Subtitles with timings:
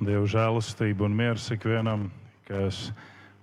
[0.00, 2.06] Dieva žēlastība un miers ikvienam,
[2.48, 2.88] kas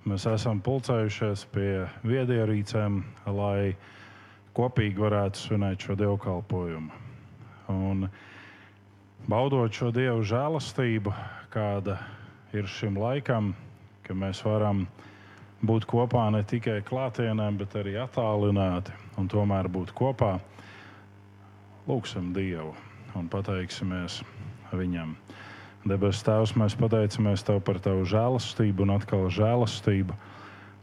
[0.10, 2.98] mēs esam pulcējušies pie viedierīcēm,
[3.36, 3.76] lai
[4.58, 6.90] kopīgi varētu svinēt šo dievkalpojumu.
[7.70, 8.08] Un
[9.30, 11.14] baudot šo dievu žēlastību,
[11.54, 12.00] kāda
[12.56, 13.54] ir šim laikam,
[14.04, 14.88] ka mēs varam
[15.62, 20.38] būt kopā ne tikai klātienē, bet arī attālināti un tomēr būt kopā.
[21.90, 22.74] Lūksim Dievu
[23.18, 24.22] un pateiksimies
[24.70, 25.16] Viņam.
[25.88, 30.16] Debes Tēvs, mēs pateicamies Tev par Tavu žēlastību un atkal žēlastību.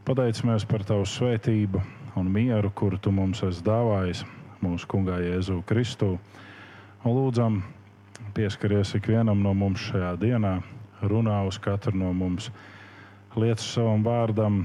[0.08, 1.82] Pateicamies par Tavu svētību
[2.16, 4.22] un mieru, kuru Tu mums esi dāvājis
[4.64, 6.14] mūsu Kungā Jēzu Kristu.
[7.04, 7.60] Un lūdzam,
[8.32, 10.54] pieskaries ikvienam no mums šajā dienā,
[11.04, 12.48] runā uz katru no mums,
[13.36, 14.62] liec savam vārdam,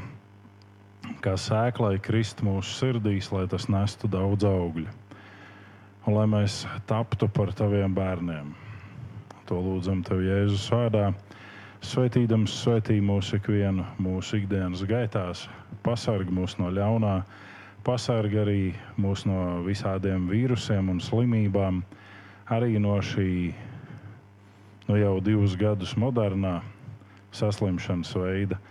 [1.19, 4.87] kā sēklai krist mūsu sirdīs, lai tas nestu daudz augļu
[6.07, 8.70] un lai mēs taptu par taviem bērniem.
[9.49, 11.11] To lūdzam tev Jēzus vārdā.
[11.81, 15.47] Svētīdams, svētī mūsu ikvienu mūsu ikdienas gaitās,
[15.85, 17.15] pasargā mūs no ļaunā,
[17.87, 21.81] pasargā arī mūs no visādiem vīrusiem un slimībām,
[22.53, 23.31] arī no šī
[24.87, 26.59] nu jau divus gadus modernā
[27.33, 28.61] saslimšanas veida.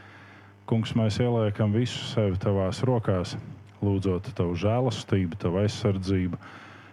[0.70, 3.34] Kungs, mēs ieliekam visu sevi tavās rokās,
[3.82, 6.38] lūdzot tavu žēlastību, tavu aizsardzību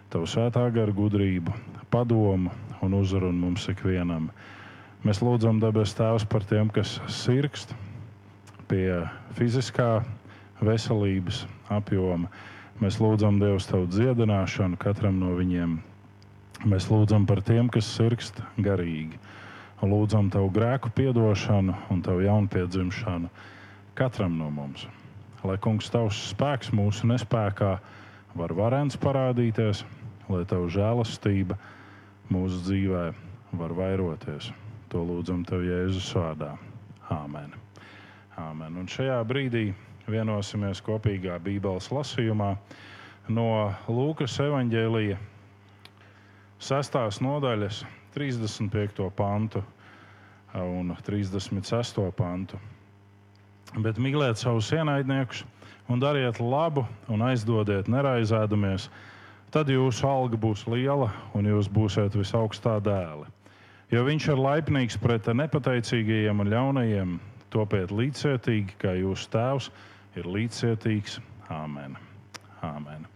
[0.08, 1.52] Tavu svētā gara gudrību,
[1.90, 4.30] padomu un uzrunu mums ikvienam.
[5.06, 7.74] Mēs lūdzam debes Tēvs par tiem, kas sirgst
[8.68, 9.04] pie
[9.38, 10.02] fiziskā
[10.60, 12.30] veselības apjoma.
[12.82, 15.78] Mēs lūdzam Dievu tavu dziedināšanu katram no viņiem.
[16.66, 19.18] Mēs lūdzam par tiem, kas sirgst garīgi.
[19.82, 23.30] Lūdzam tavu grēku piedošanu un tavu jaunpiedzimšanu
[23.98, 24.86] katram no mums.
[25.46, 27.76] Lai kungs tavs spēks mūsu nespējā
[28.38, 29.84] var varens parādīties,
[30.28, 31.56] lai Tava žēlastība
[32.32, 33.04] mūsu dzīvē
[33.58, 34.50] var vairoties.
[34.92, 36.54] To lūdzam Tev Jēzus vārdā.
[37.12, 37.54] Āmen.
[38.40, 38.76] Āmen.
[38.80, 39.70] Un šajā brīdī
[40.08, 42.54] vienosimies kopīgā Bībeles lasījumā
[43.32, 43.48] no
[43.88, 45.18] Lūkas evanģēlija
[46.58, 47.20] 6.
[47.22, 47.82] nodaļas,
[48.16, 49.04] 35.
[49.14, 49.62] pantu
[50.58, 52.00] un 36.
[52.16, 52.58] pantu.
[53.76, 55.44] Bet mīliet savus ienaidniekus
[55.92, 58.88] un dariet labu un aizdodiet neraizēdamies
[59.54, 63.28] tad jūsu alga būs liela un jūs būsiet visaugstā dēli.
[63.88, 67.14] Jo viņš ir laipnīgs pret nepateicīgajiem un ļaunajiem,
[67.48, 69.70] topiet līdzcietīgi, kā jūsu tēvs
[70.20, 71.20] ir līdzcietīgs.
[71.48, 71.96] Āmen.
[72.60, 73.06] Āmen.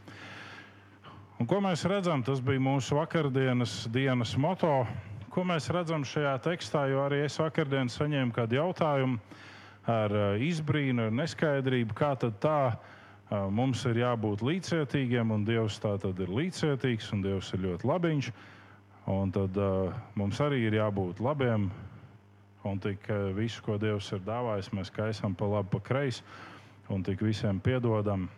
[1.37, 2.23] Un ko mēs redzam?
[2.25, 4.87] Tas bija mūsu vakardienas dienas moto.
[5.33, 6.87] Ko mēs redzam šajā tekstā?
[6.89, 9.21] Jo arī es vakardien saņēmu kādu jautājumu
[9.91, 12.81] ar eh, izbrīnu, ar neskaidrību, kā tad tā ir
[13.33, 18.29] Mums ir jābūt līdzcietīgiem, un Dievs tā tad ir līdzcietīgs, un Dievs ir ļoti labiņš.
[19.13, 21.71] Un tad uh, mums arī ir jābūt labiem,
[22.69, 26.23] un tik visu, ko Dievs ir dāvājis, mēs kaisam pa labi, pa kreisi,
[26.93, 28.29] un tik visiem piedodam.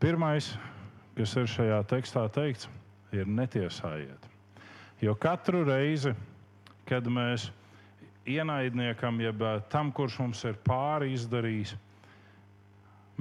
[0.00, 0.52] Pirmais,
[1.16, 2.70] kas ir šajā tekstā teikts,
[3.16, 4.30] ir netiesājiet.
[5.02, 6.14] Jo katru reizi,
[6.88, 7.50] kad mēs
[8.26, 9.42] ienaidniekam, jeb
[9.72, 11.74] tam, kurš mums ir pāri izdarījis,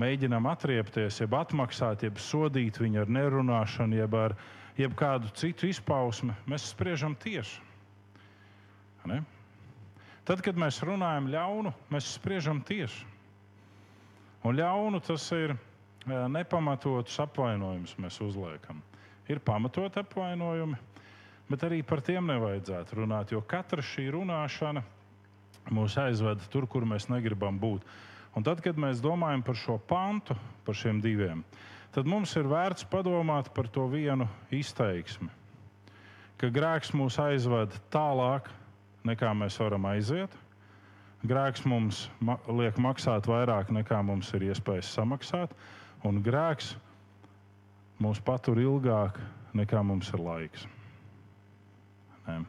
[0.01, 4.35] mēģinām atriepties, jeb atmaksāt, jeb sodīt viņu ar nerunāšanu, jeb ar
[4.77, 7.61] jeb kādu citu izpausmi, mēs spriežam tieši.
[9.05, 9.21] Ne?
[10.25, 13.05] Tad, kad mēs runājam ļaunu, mēs spriežam tieši.
[14.45, 15.57] Un ļaunu tas ir e,
[16.33, 18.81] nepamatots apvainojums, mēs uzliekam.
[19.29, 20.77] Ir pamatot apvainojumi,
[21.49, 24.83] bet arī par tiem nevajadzētu runāt, jo katra šī runāšana
[25.73, 27.85] mūs aizved tur, kur mēs negribam būt.
[28.35, 30.35] Un tad, kad mēs domājam par šo pantu,
[30.67, 31.43] par šiem diviem,
[31.95, 35.29] tad mums ir vērts padomāt par to vienu izteiksmi.
[36.35, 38.49] Ka grēks mūs aizved tālāk,
[39.07, 40.33] nekā mēs varam aiziet.
[41.25, 45.55] Grēks mums ma liek maksāt vairāk, nekā mums ir iespējas samaksāt,
[46.03, 46.73] un grēks
[48.03, 49.17] mūs patur ilgāk,
[49.55, 50.67] nekā mums ir laiks.
[52.27, 52.41] Ne.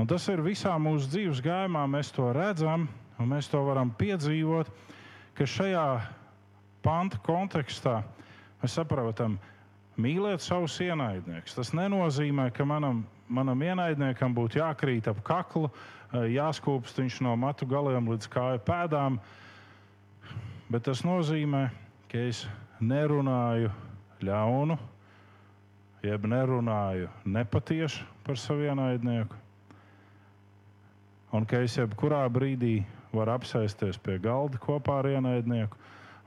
[0.00, 2.88] Un tas ir visā mūsu dzīves gājumā, mēs to redzam,
[3.20, 4.70] Un mēs to varam piedzīvot,
[5.36, 5.84] ka šajā
[6.80, 7.98] panta kontekstā
[8.62, 9.36] mēs saprotam,
[10.00, 11.56] mīliet savus ienaidniekus.
[11.58, 17.68] Tas nenozīmē, ka manam, manam ienaidniekam būtu jākrīt ap kaklu, eh, jāskūpst viņš no matu
[17.68, 19.18] galiem līdz kāju pēdām.
[20.70, 21.68] Bet tas nozīmē,
[22.08, 22.46] ka es
[22.80, 23.72] nerunāju
[24.24, 24.78] ļaunu,
[26.02, 29.36] jeb nerunāju nepatiesu par savu ienaidnieku.
[31.32, 32.84] Un ka es jebkurā brīdī
[33.16, 35.78] var apsēsties pie galda kopā ar ienaidnieku.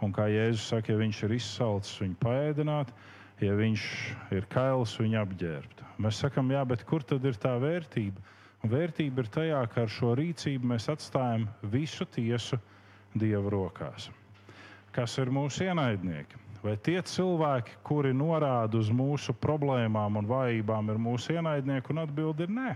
[0.03, 2.91] Un kā Jēzus saka, ja viņš ir izsalcis, viņu paēdināt,
[3.43, 3.85] ja viņš
[4.35, 5.83] ir kails, viņu apģērbt.
[6.03, 8.19] Mēs sakām, jā, bet kur tad ir tā vērtība?
[8.63, 12.59] Un vērtība ir tajā, ka ar šo rīcību mēs atstājam visu tiesu
[13.13, 14.09] Dieva rokās.
[14.95, 16.39] Kas ir mūsu ienaidnieki?
[16.63, 21.91] Vai tie cilvēki, kuri norāda uz mūsu problēmām un vājībām, ir mūsu ienaidnieki?
[21.91, 22.69] Un atbildi ir nē.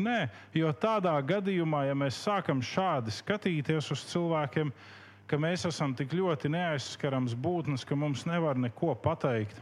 [0.00, 0.20] Nē,
[0.56, 4.72] jo tādā gadījumā, ja mēs sākam šādi skatīties uz cilvēkiem,
[5.30, 9.60] ka mēs esam tik ļoti neaizskarams būtnes, ka mums nevar neko pateikt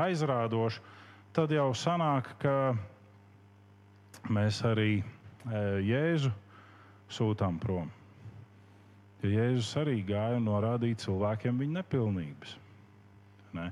[0.00, 0.80] aizrādoši,
[1.34, 2.74] tad jau sanāk, ka
[4.32, 5.04] mēs arī e,
[5.84, 6.32] Jēzu
[7.12, 7.90] sūtām prom.
[9.22, 12.56] Jo Jēzus arī gāja un norādīja cilvēkiem viņa nepilnības.
[13.56, 13.70] Ne?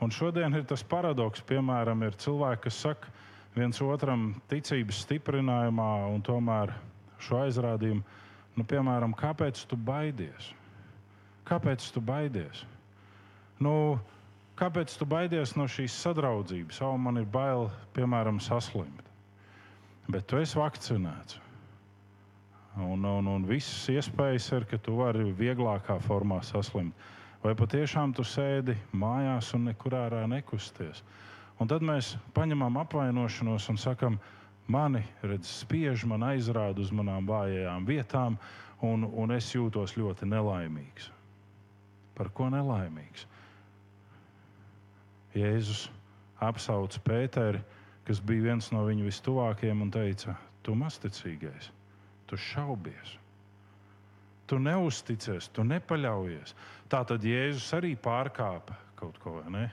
[0.00, 3.19] Un šodien ir tas paradoks, piemēram, ir cilvēki, kas saka
[3.56, 6.72] viens otram ticības stiprinājumā, un tomēr
[7.20, 8.02] šo aizrādījumu,
[8.56, 10.52] nu, piemēram, kāpēc tu baidies?
[11.48, 12.64] Kāpēc tu baidies?
[13.60, 13.98] Nu,
[14.56, 16.80] kāpēc tu baidies no šīs sadraudzības?
[16.86, 19.10] O, man ir bail, piemēram, saslimt
[20.10, 21.38] bet tu esi vakcinēts.
[22.80, 26.94] Un, un, un visas iespējas ir, ka tu vari vieglākā formā saslimt.
[27.42, 31.02] Vai patiešām tu sēdi mājās un nekur ārā nekusties?
[31.60, 34.18] Un tad mēs paņemam apvainošanos un sakam,
[34.70, 38.38] mani redz, spiež, man aizrāda uz manām vājajām vietām,
[38.82, 41.10] un, un es jūtos ļoti nelaimīgs.
[42.16, 43.26] Par ko nelaimīgs?
[45.36, 45.84] Jēzus
[46.40, 47.60] apsauc Pēteri
[48.10, 50.34] kas bija viens no viņu vistuvākajiem, un teica:
[50.66, 51.70] Tu masticīgais,
[52.26, 53.16] tu šaubies.
[54.50, 56.56] Tu neusticies, tu nepaļaujies.
[56.90, 59.36] Tā tad Jēzus arī pārkāpa kaut ko.
[59.46, 59.68] Ne?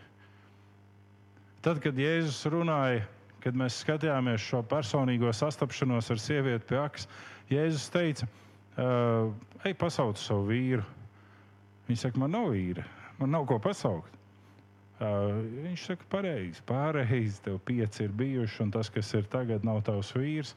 [1.67, 3.01] Tad, kad Jēzus runāja,
[3.43, 7.09] kad mēs skatījāmies šo personīgo sastapšanos ar sievieti pie akses,
[7.51, 8.27] Jēzus teica,
[9.67, 10.85] ej, pasauc savu vīru.
[11.89, 12.85] Viņa saka, man nav vīra,
[13.19, 14.15] man nav ko pasaukt.
[14.95, 19.83] Uh, viņš saka, pareizi, pārējais, tev pieci ir bijuši, un tas, kas ir tagad, nav
[19.91, 20.55] tavs vīrs.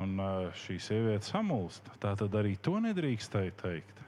[0.00, 1.92] Un uh, šī sieviete samulst.
[2.00, 4.00] Tā tad arī to nedrīkstēja teikt.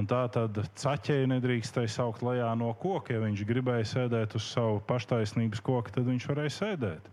[0.00, 3.12] Un tā tad caķēji nedrīkstēja saukt lejā no koka.
[3.12, 7.10] Ja viņš gribēja sēdēt uz savu paštaisnības koku, tad viņš varēja sēdēt.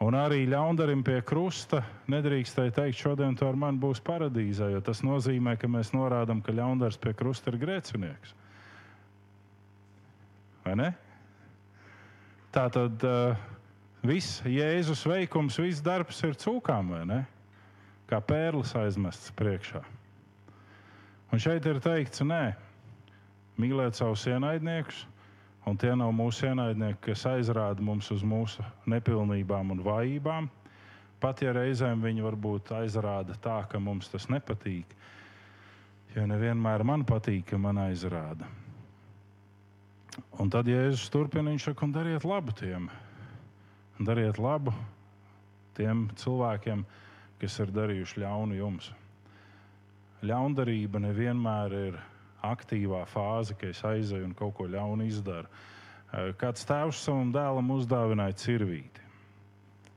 [0.00, 5.02] Un arī ļaundarim pie krusta nedrīkstēja teikt, šodien tu ar mani būsi paradīzē, jo tas
[5.04, 8.32] nozīmē, ka mēs norādām, ka ļaundars pie krusta ir grēcinieks.
[12.54, 13.36] Tā tad uh,
[14.06, 17.22] viss Jēzus veikums, viss darbs ir cūkām, vai ne?
[18.08, 19.84] Kā pērlis aizmests priekšā.
[21.30, 22.42] Un šeit ir teikts, nē,
[23.60, 25.04] mīlēt savus ienaidniekus,
[25.68, 30.48] Un tie nav mūsu ienaidnieki, kas aizrāda mums uz mūsu nepilnībām un vājībām.
[31.20, 34.94] Pat ja reizēm viņi varbūt aizrāda tā, ka mums tas nepatīk,
[36.14, 38.48] jo nevienmēr man patīk, ka man aizrāda.
[40.40, 42.88] Un tad Jēzus turpina, viņš saka, un dariet labu tiem.
[44.00, 44.72] Dariet labu
[45.76, 46.86] tiem cilvēkiem,
[47.40, 48.90] kas ir darījuši ļaunu jums.
[50.20, 51.94] Ļaundarība nevienmēr ir
[52.44, 55.48] aktīvā fāze, ka es aizēju un kaut ko ļaunu izdaru.
[56.12, 59.06] Eh, kāds tēvs savam dēlam uzdāvināja cirvīti.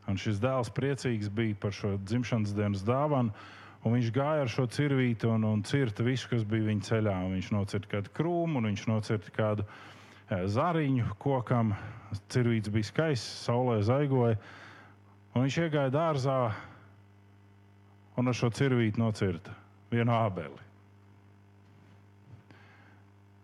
[0.07, 3.33] Un šis dēls priecīgs bija par šo dzimšanas dienas dāvanu.
[3.83, 7.15] Un viņš gāja ar šo cirvīti un, un cirta visu, kas bija viņa ceļā.
[7.25, 11.73] Un viņš nocirta kādu krūmu, un viņš nocirta kādu e, zariņu kokam.
[12.31, 14.39] Cirvīts bija skaists, saulē zaigoja.
[15.33, 16.37] Un viņš iegāja dārzā
[18.15, 19.62] un ar šo cirvīti nocirta
[19.93, 20.69] vienu ābeli.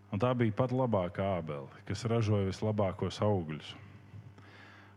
[0.10, 3.76] Un tā bija pat labākā ābele, kas ražoja vislabākos augļus.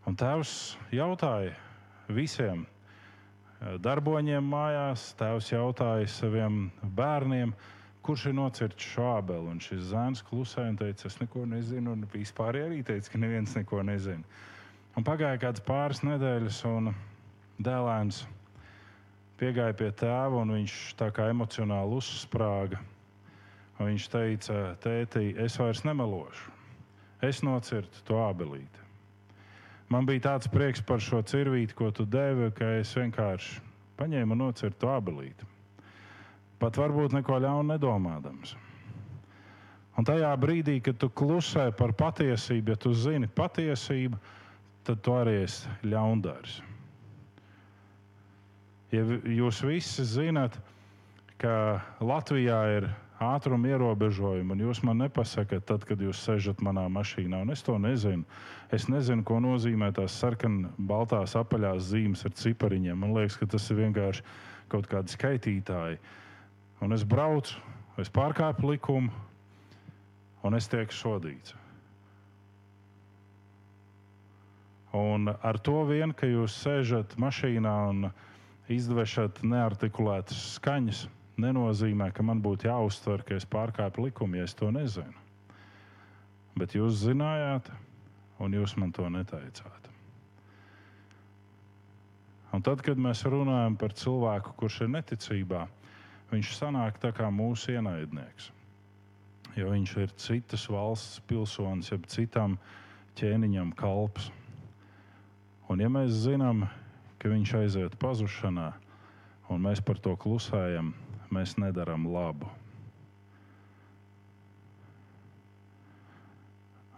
[0.08, 0.54] Un tēvs
[0.90, 1.52] jautāja
[2.10, 6.64] visiem eh, darboņiem mājās, tēvs jautāja saviem
[6.96, 7.52] bērniem,
[8.02, 9.52] kurš ir nocirts šo ābeli.
[9.52, 13.54] Un šis zēns klusēja un teica, es neko nezinu, un vispār arī teica, ka neviens
[13.58, 14.24] neko nezina.
[14.96, 16.90] Un pagāja kāds pāris nedēļas, un
[17.62, 18.24] dēlēns
[19.42, 22.80] piegāja pie tēva, un viņš tā kā emocionāli uzsprāga
[23.82, 26.50] Viņš teica, tēti, es vairs nemelošu.
[27.22, 28.80] Es nocirtu to abelīti.
[29.92, 33.60] Man bija tāds prieks par šo cirvīti, ko tu devi, ka es vienkārši
[33.98, 35.48] paņēmu un nocirtu to abelīti.
[36.62, 38.54] Pat varbūt neko ļaunu nedomādams.
[39.98, 44.18] Un tajā brīdī, kad tu klusē par patiesību, ja tu zini patiesību,
[44.86, 46.62] tad tu arī esi ļaundārs.
[48.92, 50.58] Ja jūs visi zinat,
[51.40, 52.90] ka Latvijā ir
[53.22, 57.78] ātruma ierobežojumu, un jūs man nepasakāt, tad, kad jūs sežat manā mašīnā, un es to
[57.80, 58.26] nezinu.
[58.72, 62.98] Es nezinu, ko nozīmē tās sarkanas, baltās, apaļās zīmes ar cipariņiem.
[62.98, 64.24] Man liekas, ka tas ir vienkārši
[64.72, 66.00] kaut kādi skaitītāji.
[66.82, 67.60] Un es braucu,
[68.00, 69.12] es pārkāpu likumu,
[70.42, 71.56] un es tieku sodīts.
[74.92, 78.10] Un ar to vien, ka jūs sēžat mašīnā un
[78.70, 81.06] izdvešat neartikulētas skaņas,
[81.42, 85.14] nenozīmē, ka man būtu jāuztver, ka es pārkāpu likumu, ja es to nezinu.
[86.58, 87.70] Bet jūs zinājāt,
[88.42, 89.88] un jūs man to neteicāt.
[92.52, 95.62] Un tad, kad mēs runājam par cilvēku, kurš ir neticībā,
[96.32, 98.50] viņš sanāk tā kā mūsu ienaidnieks.
[99.56, 102.58] Jo viņš ir citas valsts pilsonis, jeb citam
[103.16, 104.30] ķēniņam kalps.
[105.72, 106.81] Un ja mēs zinām, ka
[107.30, 108.72] viņš aiziet pazušanā,
[109.52, 110.92] un mēs par to klusējam,
[111.30, 112.48] mēs nedaram labu.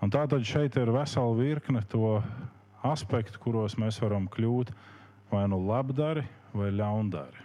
[0.04, 2.18] Un tātad šeit ir vesela virkne to
[2.84, 4.72] aspektu, kuros mēs varam kļūt
[5.30, 7.40] vai nu labdari, vai ļaundari.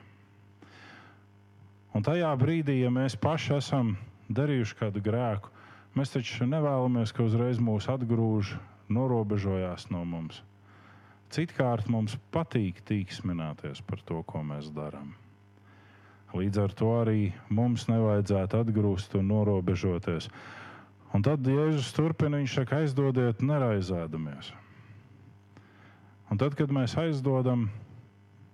[1.95, 3.95] Un tajā brīdī, ja mēs paši esam
[4.29, 5.49] darījuši kādu grēku,
[5.97, 8.53] mēs taču nevēlamies, ka uzreiz mūs atgrūž,
[8.93, 10.43] norobežojās no mums.
[11.29, 15.11] Citkārt mums patīk tīksmināties par to, ko mēs darām.
[16.33, 20.29] Līdz ar to arī mums nevajadzētu atgrūst un norobežoties.
[21.13, 24.51] Un tad Jēzus turpina, viņš saka, aizdodiet, neraizēdamies.
[26.29, 27.67] Un tad, kad mēs aizdodam,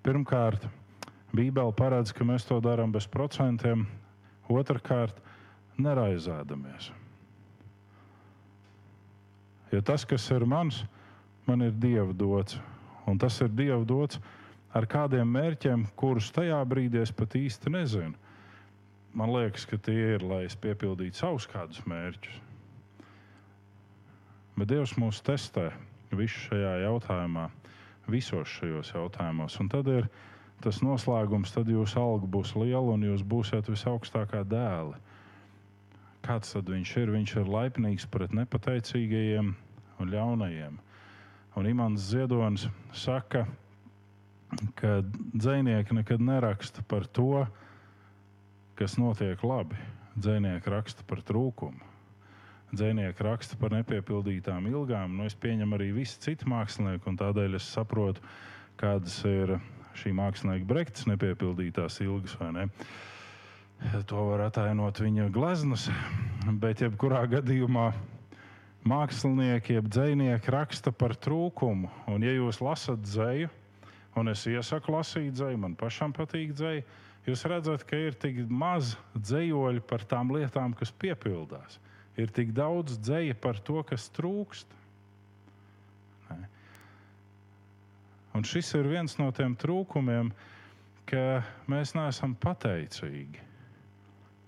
[0.07, 0.67] pirmkārt,
[1.35, 3.83] Bībele paredz, ka mēs to darām bez procentiem,
[4.47, 5.17] otrkārt,
[5.75, 6.91] neraizēdamies.
[9.73, 10.85] Jo tas, kas ir mans,
[11.47, 12.59] man ir Dieva dots.
[13.05, 14.19] Un tas ir Dieva dots
[14.75, 18.15] ar kādiem mērķiem, kurus tajā brīdī es pat īsti nezinu.
[19.15, 22.41] Man liekas, ka tie ir, lai es piepildītu savus kādus mērķus.
[24.55, 25.69] Bet Dievs mūs testē
[26.11, 27.49] visu šajā jautājumā
[28.07, 29.57] visos šajos jautājumos.
[29.59, 30.07] Un tad ir
[30.63, 34.95] tas noslēgums, tad jūsu alga būs liela un jūs būsiet visaugstākā dēli.
[36.25, 37.13] Kāds tad viņš ir?
[37.13, 39.51] Viņš ir laipnīgs pret nepateicīgajiem
[40.01, 40.79] un ļaunajiem.
[41.55, 43.45] Un Imants Ziedonis saka,
[44.75, 44.99] ka
[45.33, 47.45] dzinieki nekad neraksta par to,
[48.75, 49.79] kas notiek labi.
[50.15, 51.95] Dzinieki raksta par trūkumu
[52.75, 55.15] dzinieki raksta par nepiepildītām ilgām.
[55.17, 58.23] Nu, es pieņemu arī visi citi mākslinieki, un tādēļ es saprotu,
[58.79, 59.57] kādas ir
[59.95, 62.35] šī mākslinieka brektas nepiepildītās ilgas.
[64.09, 65.89] To var atainot viņa gleznas,
[66.61, 67.89] bet jebkurā gadījumā
[68.85, 71.89] mākslinieki, jeb dzinieki raksta par trūkumu.
[72.11, 73.49] Un, ja jūs lasat dzēju,
[74.15, 76.85] un es iesaku lasīt dzēju, man pašam patīk dzēja,
[77.25, 81.79] jūs redzat, ka ir tik maz dzējoļu par tām lietām, kas piepildās
[82.19, 84.75] ir tik daudz dzēja par to, kas trūkst.
[86.31, 86.47] Ne.
[88.35, 90.31] Un šis ir viens no tiem trūkumiem,
[91.09, 93.43] ka mēs neesam pateicīgi.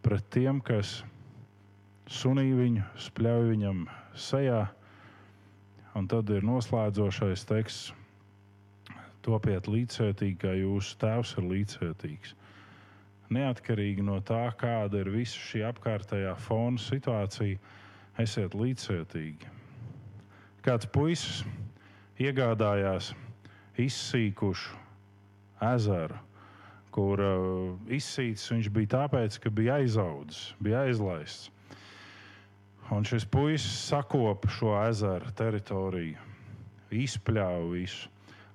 [0.00, 1.02] pret tiem, kas
[2.09, 3.85] sunīja viņu, spļauj viņam
[4.16, 4.62] sejā.
[5.97, 7.95] Un tad ir noslēdzošais teksts:
[9.25, 12.35] Topiet līdzcietīgāk, kā jūsu tēvs ir līdzcietīgs.
[13.33, 17.59] Neatkarīgi no tā, kāda ir visa šī apkārtējā fona situācija
[18.23, 19.50] esiet līdzcietīgi.
[20.62, 21.41] Kāds puisis
[22.23, 23.11] iegādājās
[23.81, 24.76] izsīkušu
[25.73, 26.21] ezeru,
[26.95, 31.50] kur uh, izsīcis viņš bija tāpēc, ka bija aizaudzis, bija aizlaists.
[32.95, 36.21] Un šis puisis sakopa šo ezeru teritoriju,
[36.95, 38.07] izpļāva visu,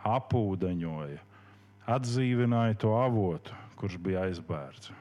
[0.08, 1.20] apūdeņoja,
[1.92, 4.94] atdzīvināja to avotu, kurš bija aizbērts.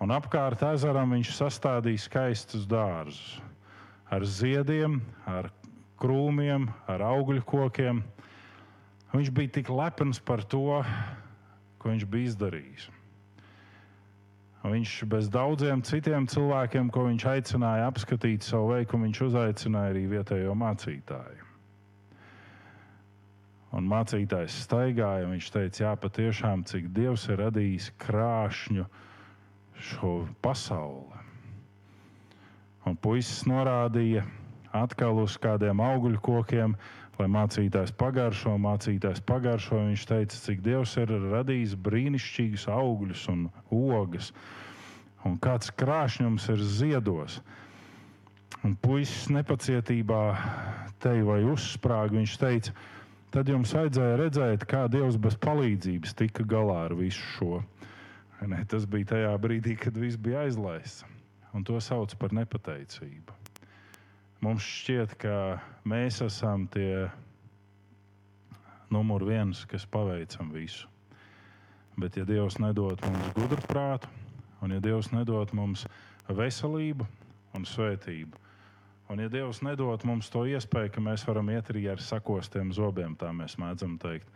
[0.00, 3.36] Un apkārt ezeram viņš sastādīja skaistus dārzus
[4.10, 4.96] ar ziediem,
[5.28, 5.50] ar
[6.00, 8.00] krūmiem, ar augļu kokiem.
[9.12, 10.80] Viņš bija tik lepns par to,
[11.76, 12.88] ko viņš bija izdarījis.
[14.60, 20.56] Viņš bez daudziem citiem cilvēkiem, ko viņš aicināja apskatīt savu veikumu, viņš uzaicināja arī vietējo
[20.58, 21.46] mācītāju.
[23.72, 28.84] Un mācītājs staigāja, un viņš teica, jā, patiešām, cik Dievs ir radījis krāšņu
[29.80, 30.14] šo
[30.44, 31.24] pasauli.
[32.84, 34.26] Un puisis norādīja
[34.76, 36.76] atkal uz kādiem augļu kokiem,
[37.20, 39.78] lai mācītājs pagaršo, mācītājs pagaršo.
[39.90, 44.32] Viņš teica, cik Dievs ir radījis brīnišķīgus augļus un ogas,
[45.28, 47.40] un kāds krāšņums ir ziedos.
[48.66, 50.22] Un puisis nepacietībā
[51.00, 52.18] te vai uzsprāga.
[52.18, 52.74] Viņš teica,
[53.32, 57.60] tad jums vajadzēja redzēt, kā Dievs bez palīdzības tika galā ar visu šo.
[58.48, 61.04] Ne, tas bija tajā brīdī, kad viss bija aizlaists.
[61.56, 63.39] Un to sauc par nepateicību.
[64.40, 65.34] Mums šķiet, ka
[65.84, 67.10] mēs esam tie
[68.90, 70.88] numur viens, kas paveicam visu.
[72.00, 74.08] Bet, ja Dievs nedod mums gudru prātu,
[74.64, 75.84] un ja Dievs nedod mums
[76.28, 77.04] veselību
[77.58, 78.40] un svētību,
[79.10, 83.16] Un, ja Dievs nedod mums to iespēju, ka mēs varam iet arī ar sakostiem zobiem,
[83.18, 84.28] tā mēs mēdzam teikt,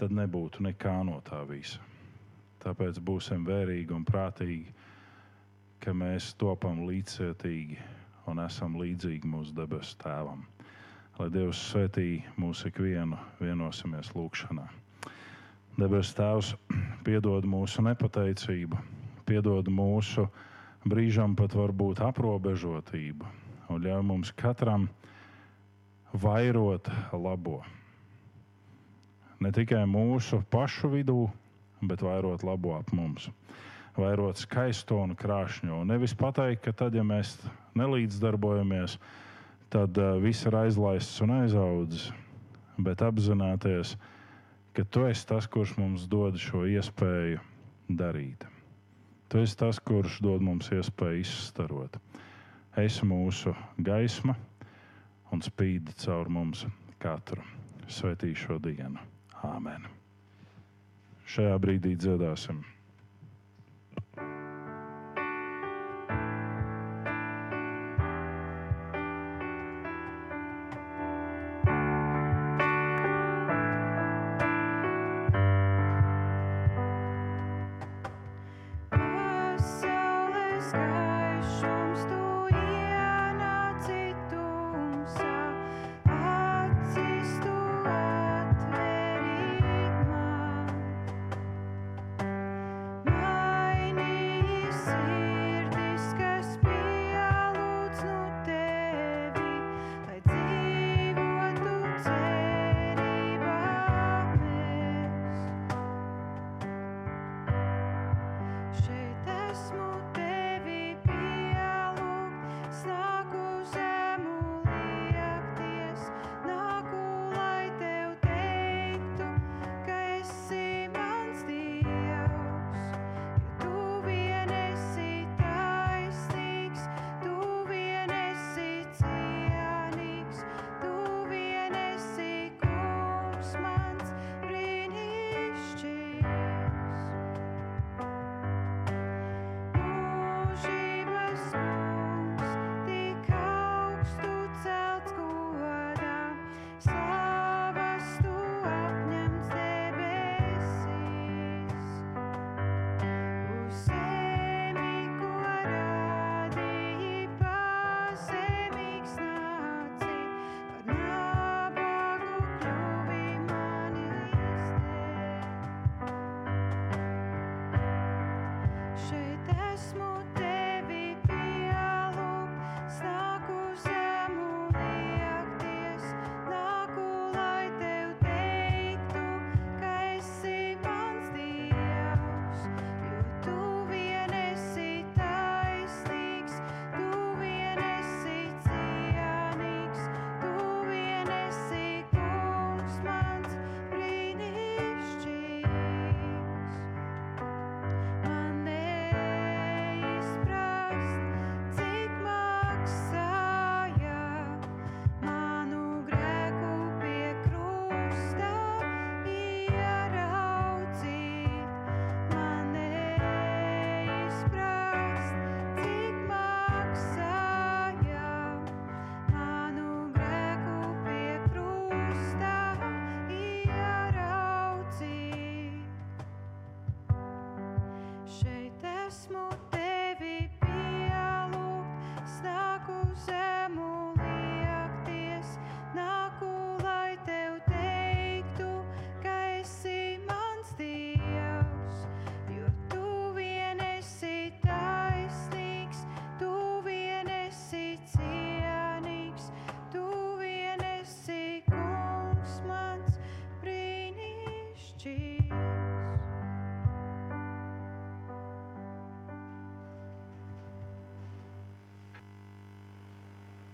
[0.00, 1.82] tad nebūtu nekā no tā visa.
[2.64, 4.72] Tāpēc būsim vērīgi un prātīgi,
[5.84, 7.76] ka mēs topam līdzcietīgi
[8.28, 10.44] un esam līdzīgi mūsu debesu tēvam.
[11.18, 14.68] Lai Dievs svētī mūsu ikvienu, vienosimies lūgšanā.
[15.78, 16.52] Debesu Tēvs
[17.06, 18.78] piedod mūsu nepateicību,
[19.26, 20.28] piedod mūsu
[20.86, 23.26] brīžam pat varbūt aprobežotību
[23.68, 24.88] un ļauj mums katram
[26.12, 27.60] vairot labo.
[29.38, 31.28] Ne tikai mūsu pašu vidū,
[31.82, 33.28] bet vairot labo ap mums.
[33.98, 35.84] Vairot skaisto un krāšņo.
[35.86, 37.36] Nevis pateikt, ka tad, ja mēs
[37.78, 38.98] nelīdzdarbojamies,
[39.72, 42.10] tad uh, viss ir aizlaists un aizaudzis,
[42.78, 43.96] bet apzināties,
[44.76, 47.40] ka tu esi tas, kurš mums dod šo iespēju
[47.88, 48.46] darīt.
[49.28, 51.98] Tu esi tas, kurš dod mums iespēju izstarot
[52.78, 54.36] esi mūsu gaisma
[55.34, 56.64] un spīd caur mums
[57.02, 57.42] katru.
[57.88, 59.00] Svetī šo dienu.
[59.42, 59.86] Āmen.
[61.28, 62.60] Šajā brīdī dziedāsim.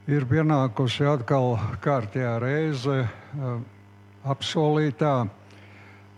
[0.05, 3.57] Ir pienākusi atkal kārtējā reize uh,
[4.29, 5.15] apsolītā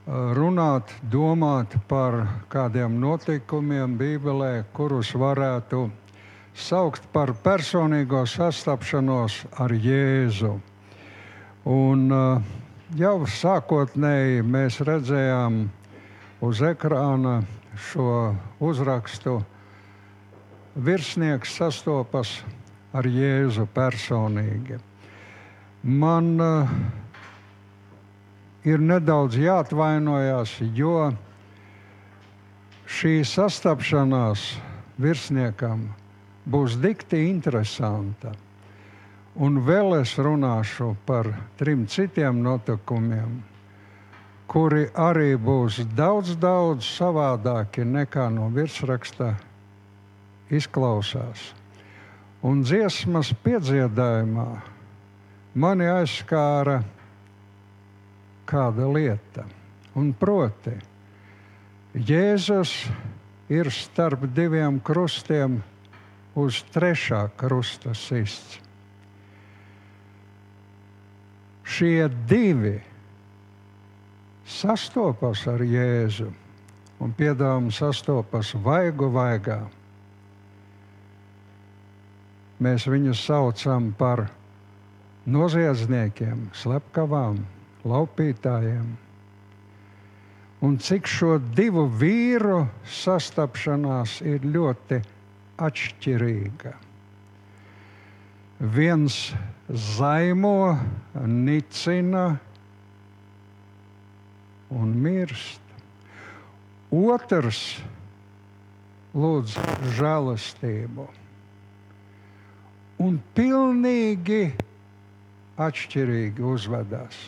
[0.07, 5.89] runāt, domāt par kādiem notikumiem Bībelē, kurus varētu
[6.55, 10.53] saukt par personīgo sastapšanos ar Jēzu.
[11.67, 12.07] Un,
[12.95, 15.65] jau sākotnēji mēs redzējām
[16.47, 17.41] uz ekrāna
[17.75, 19.41] šo uzrakstu.
[20.77, 22.39] Virsnieks sastopas
[22.97, 24.79] ar Jēzu personīgi.
[25.87, 26.71] Man uh,
[28.67, 31.13] ir nedaudz jāatvainojas, jo
[32.91, 34.49] šī sastapšanās
[34.99, 35.87] virsniekam
[36.47, 38.33] būs dikti interesanta.
[39.37, 41.29] Un vēl es runāšu par
[41.61, 43.43] trim citiem notikumiem,
[44.49, 49.35] kuri arī būs daudz, daudz savādāki nekā no virsraksta
[50.49, 51.51] izklausās.
[52.47, 54.51] Un dziesmas piedziedājumā
[55.59, 56.79] mani aizskāra
[58.47, 59.47] kāda lieta.
[59.97, 60.77] Un proti,
[61.97, 62.75] Jēzus
[63.49, 65.63] ir starp diviem krustiem
[66.37, 68.61] uz trešā krusta sists.
[71.67, 72.77] Šie divi
[74.47, 76.29] sastopas ar Jēzu
[77.03, 79.65] un piedāvājumi sastopas vaigu vaigā.
[82.63, 84.27] Mēs viņus saucam par
[85.29, 87.43] noziedzniekiem, slepkavām
[87.85, 88.87] laupītājiem.
[90.65, 95.03] Un cik šo divu vīru sastapšanās ir ļoti
[95.61, 96.73] atšķirīga.
[98.73, 99.19] Viens
[99.69, 100.79] zaimo,
[101.29, 102.25] nicina
[104.73, 105.61] un mirst.
[106.97, 107.63] Otrs
[109.13, 109.61] lūdz
[109.99, 111.07] žēlastību.
[113.03, 114.55] Un pilnīgi
[115.61, 117.27] atšķirīgi uzvedās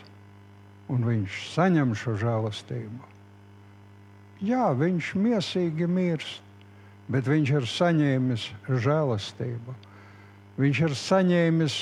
[0.88, 3.08] un viņš saņem šo žēlastību.
[4.48, 6.40] Jā, viņš miesīgi mirst,
[7.10, 8.44] bet viņš ir saņēmis
[8.84, 9.74] žēlastību.
[10.58, 11.76] Viņš ir saņēmis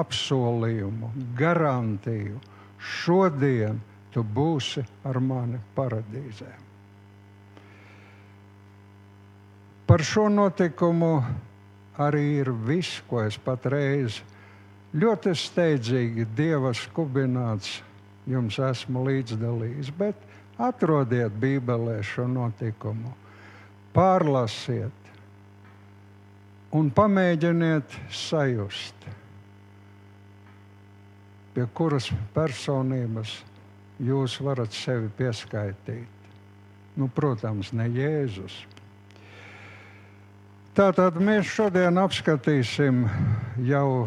[0.00, 2.40] apsolījumu, garantiju.
[2.80, 3.78] Šodien
[4.14, 6.50] tu būsi ar mani paradīzē.
[9.86, 11.14] Par šo notikumu
[12.00, 14.20] arī ir viss, ko es patreiz
[14.96, 17.80] ļoti steidzīgi Dieva skubināts
[18.30, 19.92] jums esmu līdzdalījis.
[19.98, 20.16] Bet
[20.60, 23.12] atrodiet Bībelē šo notikumu,
[23.96, 25.12] pārlasiet
[26.76, 29.06] un pamēģiniet sajust,
[31.54, 33.40] pie kuras personības
[34.00, 36.18] jūs varat sevi pieskaitīt.
[36.98, 38.54] Nu, protams, ne Jēzus.
[40.80, 43.02] Tātad mēs šodien apskatīsim
[43.68, 44.06] jau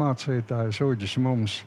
[0.00, 1.58] mācītājs Uģis mums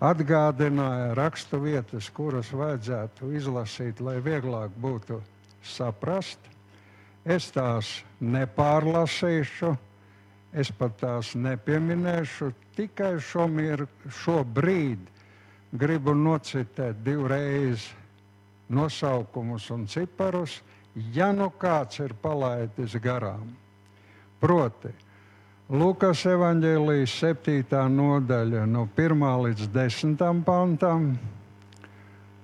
[0.00, 5.18] atgādināja rakstu vietas, kuras vajadzētu izlasīt, lai vieglāk būtu
[5.60, 6.40] saprast.
[7.28, 7.90] Es tās
[8.24, 9.74] nepārlasīšu,
[10.56, 13.84] es pat tās nepieminēšu, tikai šomir,
[14.22, 15.12] šobrīd
[15.76, 17.84] gribu nocitēt divreiz
[18.72, 20.62] nosaukumus un ciparus,
[21.14, 23.52] ja nu kāds ir palaidis garām.
[24.40, 24.90] Proti,
[25.68, 27.80] Lukas evanģēlijas 7.
[27.92, 31.10] nodaļa, no 1 līdz 10 pantam,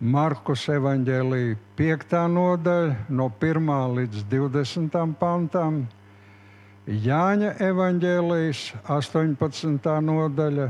[0.01, 2.17] Markus evanģēlija 5.
[2.35, 5.85] nodaļa, no 1 līdz 20 pantam,
[6.85, 9.87] Jāņa evanģēlijas 18.
[10.05, 10.67] nodaļa,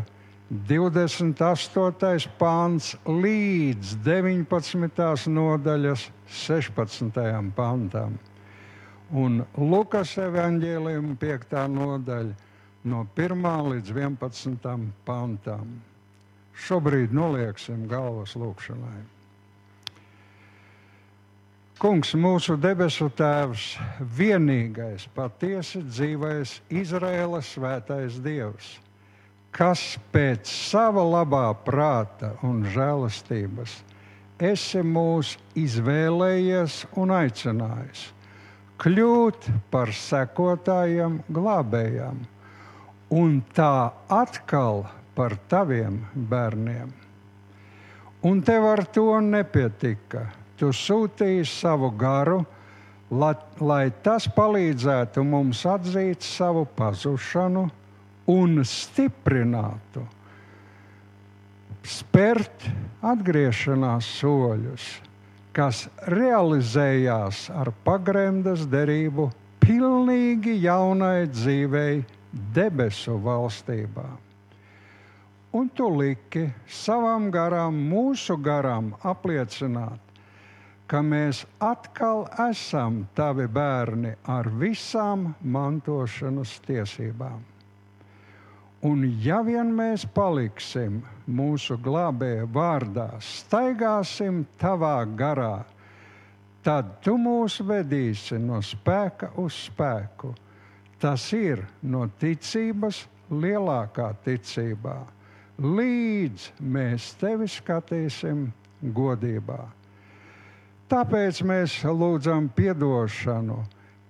[0.51, 2.29] 28.
[2.39, 5.29] pāns līdz 19.
[5.33, 7.17] nodaļas 16.
[7.57, 8.19] pantam
[9.15, 11.57] un Lukas evanģēlījuma 5.
[11.73, 12.37] nodaļa
[12.93, 13.49] no 1.
[13.73, 14.87] līdz 11.
[15.09, 15.81] pantam.
[16.55, 19.01] Šobrīd nolieksim galvas lūkšanai.
[21.81, 23.75] Kungs, mūsu debesu Tēvs,
[24.17, 28.77] vienīgais, patiesi dzīvais Izraēlas svētais Dievs,
[29.55, 33.77] kas pēc sava labā prāta un žēlastības
[34.43, 38.09] esi mūs izvēlējies un aicinājis
[38.83, 42.19] kļūt par sekotājiem, glābējiem,
[43.15, 46.91] un tā atkal par taviem bērniem.
[48.25, 50.27] Un tev ar to nepietika.
[50.59, 52.41] Tu sūtīji savu garu,
[53.11, 57.67] lai, lai tas palīdzētu mums atzīt savu pazušanu
[58.31, 60.05] un stiprinātu,
[61.85, 62.69] spērt
[63.05, 64.93] atgriešanās soļus
[65.55, 69.29] kas realizējās ar pagremdas derību
[69.63, 72.03] pilnīgi jaunai dzīvei
[72.57, 74.07] debesu valstībā.
[75.55, 80.01] Un tu liki savam garam, mūsu garam apliecināt,
[80.91, 87.39] ka mēs atkal esam tavi bērni ar visām mantošanas tiesībām.
[88.85, 95.63] Un ja vien mēs paliksim mūsu glābēja vārdā, staigāsim tavā garā,
[96.65, 100.35] tad tu mūs vedīsi no spēka uz spēku.
[101.01, 104.99] Tas ir no ticības lielākā ticībā,
[105.65, 108.47] līdz mēs tevi skatīsim
[108.93, 109.63] godībā.
[110.93, 113.63] Tāpēc mēs lūdzam atdošanu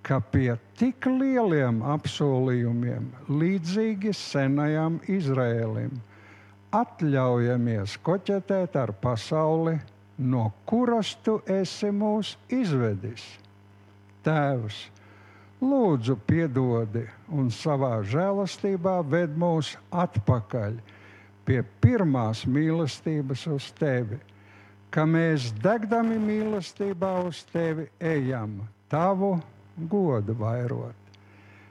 [0.04, 5.94] ka pie tik lieliem apsolījumiem, līdzīgi senajam Izrēlim,
[6.74, 9.78] atļaujamies koķetēt ar pasauli,
[10.18, 13.24] no kuras tu esi mūs izvedis.
[14.24, 14.82] Tēvs,
[15.64, 20.78] lūdzu, piedodi un savā žēlastībā ved mūs atpakaļ
[21.44, 24.20] pie pirmās mīlestības uz tevi,
[24.92, 29.34] ka mēs degdami mīlestībā uz tevi ejam tavu
[29.76, 31.04] godu vairot.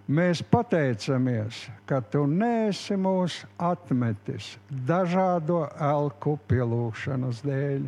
[0.03, 7.85] Mēs pateicamies, ka tu nesi mūs atmetis dažādo elku pielūgšanas dēļ,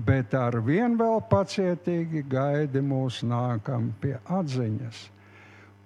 [0.00, 5.02] bet ar vien vēl pacietīgi gaidi mūs nākam pie atziņas,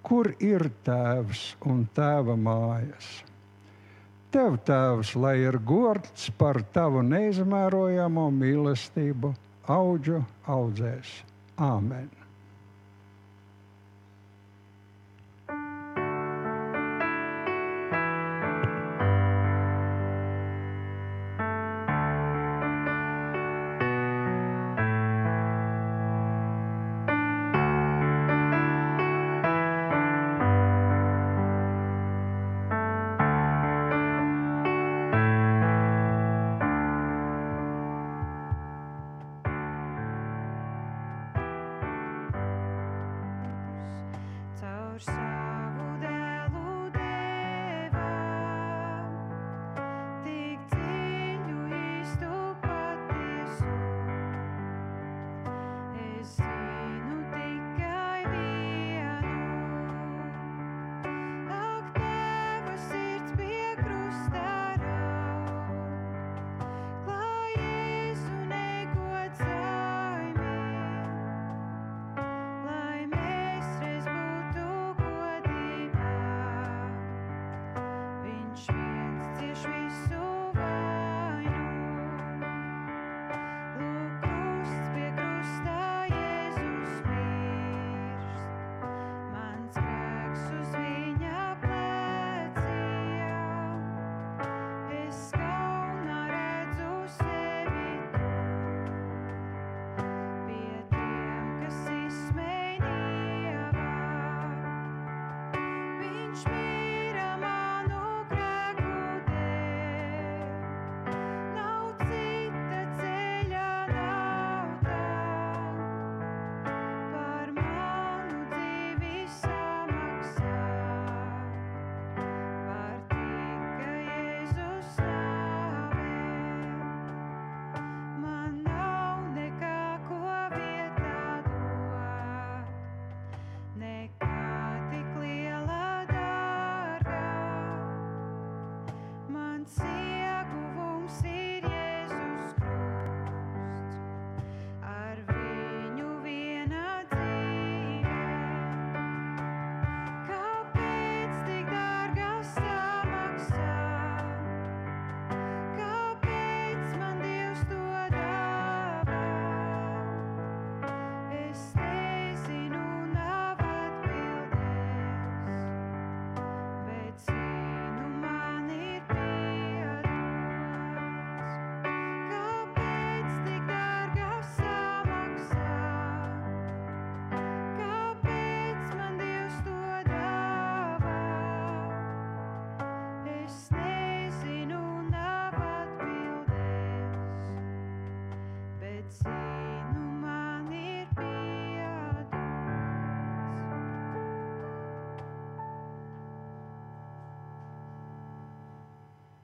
[0.07, 3.09] kur ir tēvs un tēva mājas.
[4.31, 9.33] Tev, tēvs, lai ir gods par tavu neizmērojamo mīlestību,
[9.67, 11.11] augu audzēs.
[11.59, 12.16] Āmen!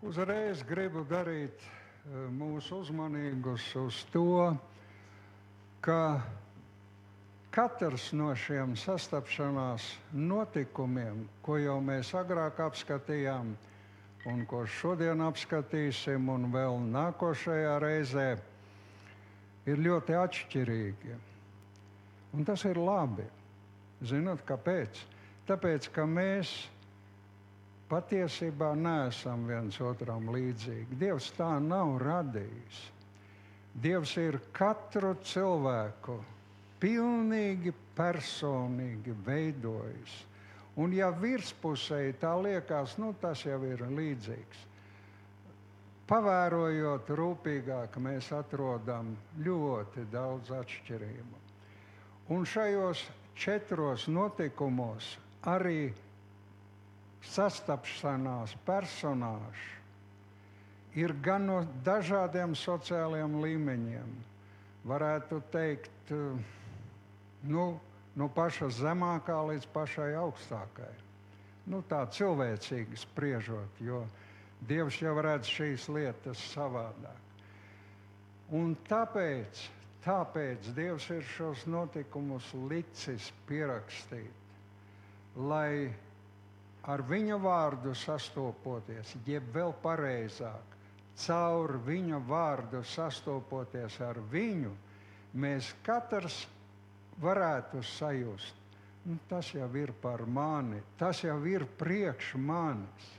[0.03, 4.51] Uzreiz gribu darīt eh, mūsu uzmanīgus uz to,
[5.79, 5.99] ka
[7.55, 13.55] katrs no šiem sastapšanās notikumiem, ko jau mēs agrāk apskatījām,
[14.27, 18.29] un ko šodien apskatīsim, un vēl nākošajā reizē,
[19.71, 21.19] ir ļoti atšķirīgi.
[22.35, 23.31] Un tas ir labi.
[24.03, 25.07] Zinot, kāpēc?
[25.47, 26.57] Tāpēc, ka mēs
[27.93, 30.97] patiesībā neesam viens otram līdzīgi.
[30.97, 32.83] Dievs tā nav radījis.
[33.85, 36.17] Dievs ir katru cilvēku
[36.81, 40.19] pilnīgi personīgi veidojis.
[40.81, 44.69] Un ja virspusēji tā liekas, nu, tas jau ir līdzīgs.
[46.09, 49.13] Pavērojot rūpīgāk, mēs atrodam
[49.45, 51.43] ļoti daudz atšķirību.
[52.33, 53.05] Un šajos
[53.37, 55.15] četros notikumos
[55.49, 55.93] arī
[57.23, 59.83] sastapšanās personāži
[60.99, 64.11] ir gan no dažādiem sociālajiem līmeņiem.
[64.89, 66.13] Varētu teikt,
[67.47, 67.67] nu,
[68.19, 70.91] no paša zemākā līdz pašai augstākai.
[71.71, 74.03] Nu, tā cilvēcīgi spriežot, jo
[74.67, 77.19] Dievs jau redz šīs lietas savādāk.
[78.55, 79.63] Un tāpēc,
[80.05, 84.55] tāpēc Dievs ir šos notikumus licis pierakstīt,
[85.35, 85.91] lai
[86.83, 90.77] ar viņa vārdu sastopoties, jeb vēl pareizāk,
[91.23, 94.73] caur viņa vārdu sastopoties ar viņu,
[95.35, 96.43] mēs katrs
[97.23, 98.59] varētu sajust,
[99.07, 103.11] nu, tas jau ir par mani, tas jau ir priekš manis.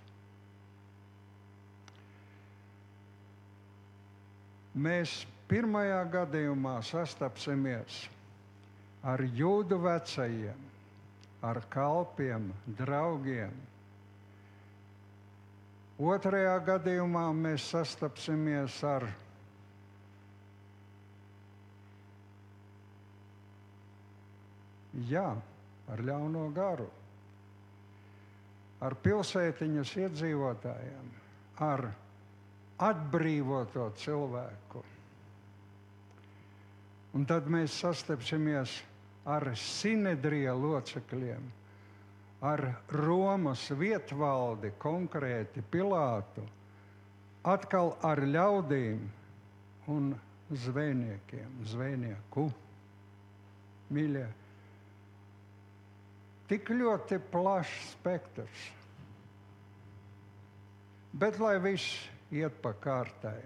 [4.73, 8.07] Mēs pirmajā gadījumā sastapsimies
[9.05, 10.72] ar jūdu vecajiem,
[11.43, 13.53] ar kalpiem, draugiem
[16.01, 19.05] Otrajā gadījumā mēs sastapsimies ar
[25.09, 25.25] Jā,
[25.89, 26.85] ar ļauno garu,
[28.85, 31.07] ar pilsētiņas iedzīvotājiem,
[31.65, 31.81] ar
[32.77, 34.83] atbrīvoto cilvēku.
[37.17, 38.92] Un tad mēs sastapsimies ar
[39.55, 41.51] sinedrija locekļiem
[42.43, 46.43] ar Romas vietvaldi, konkrēti Pilātu,
[47.47, 48.99] atkal ar ļaudīm
[49.93, 50.11] un
[50.65, 52.49] zvejniekiem, zvejnieku.
[53.93, 54.25] Mīļie,
[56.51, 58.67] tik ļoti plašs spektrs.
[61.13, 63.39] Bet lai viss iet pa kārtai.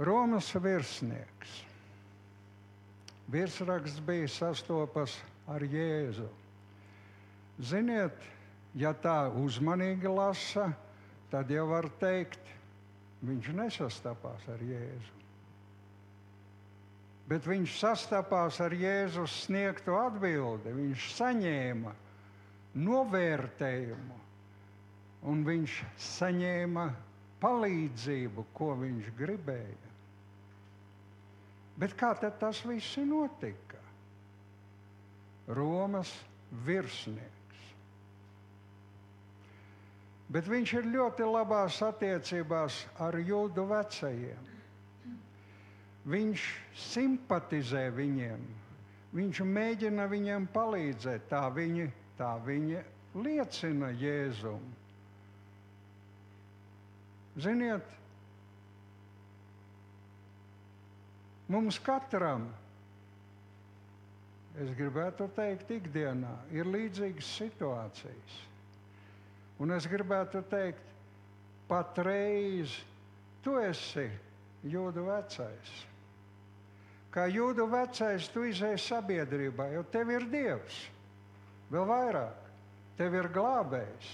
[0.00, 1.69] Romas virsnieks.
[3.30, 5.14] Virsraksts bija sastopas
[5.50, 6.26] ar Jēzu.
[7.60, 8.16] Ziniet,
[8.74, 10.70] ja tā uzmanīgi lasa,
[11.30, 12.40] tad jau var teikt,
[13.22, 15.18] viņš nesastapās ar Jēzu.
[17.30, 20.72] Bet viņš sastapās ar Jēzus sniegto atbildi.
[20.74, 21.92] Viņš saņēma
[22.74, 24.16] novērtējumu,
[25.30, 26.88] un viņš saņēma
[27.42, 29.89] palīdzību, ko viņš gribēja.
[31.80, 33.80] Bet kā tas viss notika?
[35.48, 36.12] Romas
[36.66, 37.40] virsnieks
[40.30, 44.46] bet viņš ir ļoti labās attiecībās ar jūdu vecajiem.
[46.10, 46.44] Viņš
[46.90, 48.44] simpatizē viņiem,
[49.14, 51.26] viņš mēģina viņiem palīdzēt.
[51.32, 51.88] Tā viņi,
[52.18, 52.82] tā viņi
[53.18, 54.62] liecina Jēzum.
[57.40, 57.86] Ziniet,
[61.50, 62.46] mums katram,
[64.60, 68.38] es gribētu teikt, ikdienā ir līdzīgas situācijas.
[69.60, 70.86] Un es gribētu teikt,
[71.68, 72.78] patreiz
[73.44, 74.06] tu esi
[74.66, 75.76] jūdu vecais.
[77.10, 80.76] Kā jūdu vecais, tu izēji sabiedrībā, jo tev ir dievs.
[81.70, 82.50] Vēl vairāk,
[82.98, 84.10] tev ir glābējs.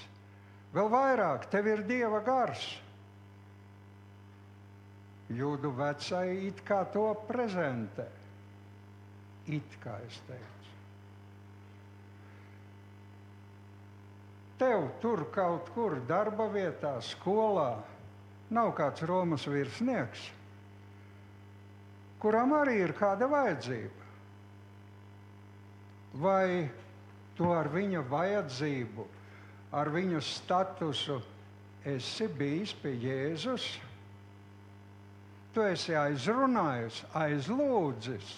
[0.76, 2.64] Vēl vairāk, tev ir dieva gars.
[5.34, 8.06] Jūdu vecai it kā to prezentē.
[9.50, 10.54] It kā es teicu.
[14.56, 17.74] Tev tur kaut kur darba vietā, skolā
[18.56, 20.22] nav kāds Romas virsnieks,
[22.22, 24.06] kuram arī ir kāda vajadzība.
[26.16, 26.70] Vai
[27.36, 29.04] tu ar viņa vajadzību,
[29.76, 31.18] ar viņa statusu
[31.84, 33.66] esi bijis pie Jēzus?
[35.56, 38.32] Tu esi aizrunājis, aizlūdzis.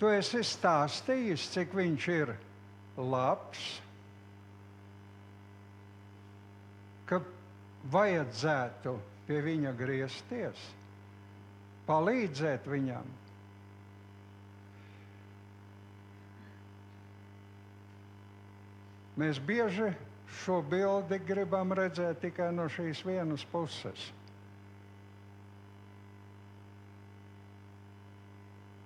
[0.00, 2.32] Tu esi stāstījis, cik viņš ir
[2.98, 3.60] labs,
[7.06, 7.20] ka
[7.94, 8.96] vajadzētu
[9.28, 10.64] pie viņa griezties,
[11.86, 13.14] palīdzēt viņam.
[19.22, 19.92] Mēs bieži
[20.42, 24.10] šo bildi gribam redzēt tikai no šīs vienas puses.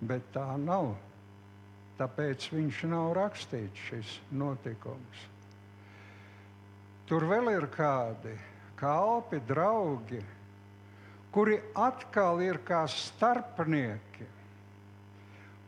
[0.00, 0.92] Bet tā nav.
[1.98, 5.26] Tāpēc viņš nav rakstīts šis notikums.
[7.08, 8.36] Tur vēl ir kādi
[8.78, 10.20] kalpi, draugi,
[11.34, 14.28] kuri atkal ir kā starpnieki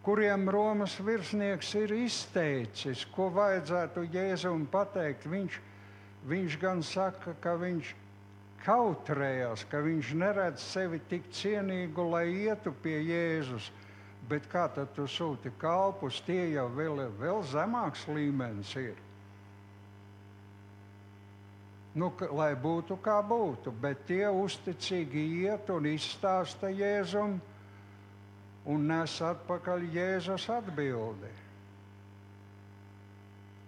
[0.03, 5.27] kuriem Romas virsnieks ir izteicis, ko vajadzētu Jēzum pateikt.
[5.29, 5.59] Viņš,
[6.31, 7.93] viņš gan saka, ka viņš
[8.65, 13.71] kautrējās, ka viņš neredz sevi tik cienīgu, lai ietu pie Jēzus.
[14.31, 18.99] Bet kā tad tu sūti kalpus, tie jau vēl, vēl zemāks līmenis ir.
[21.99, 27.41] Nu, ka, lai būtu kā būtu, bet tie uzticīgi iet un izstāsta Jēzum,
[28.71, 31.33] un nes atpakaļ Jēzus atbildi.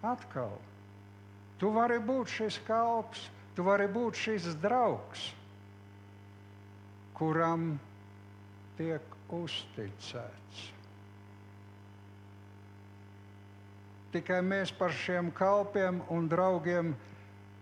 [0.06, 0.54] Atkal,
[1.58, 5.26] tu vari būt šis kalps, tu vari būt šis draugs,
[7.18, 7.72] kuram
[8.78, 10.68] tiek uzticēts.
[14.12, 16.93] Tikai mēs par šiem kalpiem un draugiem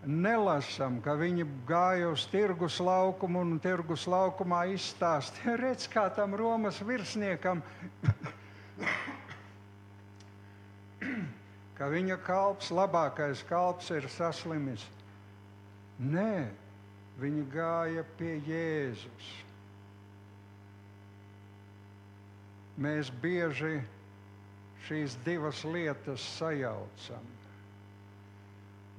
[0.02, 6.80] nelasām, ka viņi gāja uz tirgus laukumu un tirgus laukumā izstāstīja, redz, kā tam Romas
[6.82, 7.62] virsniekam,
[11.78, 14.82] ka viņa kalps, labākais kalps ir saslimis.
[16.00, 16.48] Nē,
[17.20, 19.49] viņi gāja pie Jēzus.
[22.80, 23.78] Mēs bieži
[24.86, 27.28] šīs divas lietas sajaucam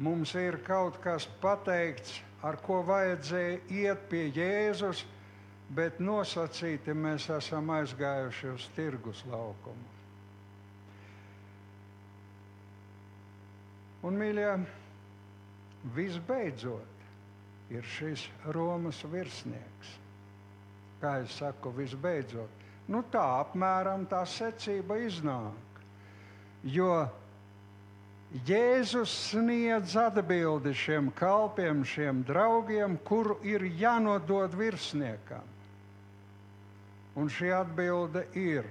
[0.01, 5.03] mums ir kaut kas pateikts, ar ko vajadzēja iet pie Jēzus,
[5.71, 9.89] bet nosacīti mēs esam aizgājuši uz tirgus laukumu.
[14.01, 14.49] Un, mīļie,
[15.93, 17.05] visbeidzot,
[17.69, 18.25] ir šis
[18.57, 19.93] Romas virsnieks.
[21.01, 22.60] Kā jau saku, visbeidzot,
[22.91, 25.81] nu tā apmēram tā secība iznāk.
[26.63, 27.07] Jo
[28.47, 35.43] Jēzus sniedz atbildi šiem kalpiem, šiem draugiem, kuru ir jānodod virsniekam.
[37.19, 38.69] Un šī atbilde ir: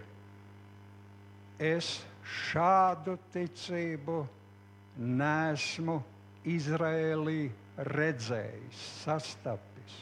[1.60, 4.22] Es šādu ticību
[4.96, 5.98] nesmu
[6.48, 9.98] Izrēlī redzējis, sastapis.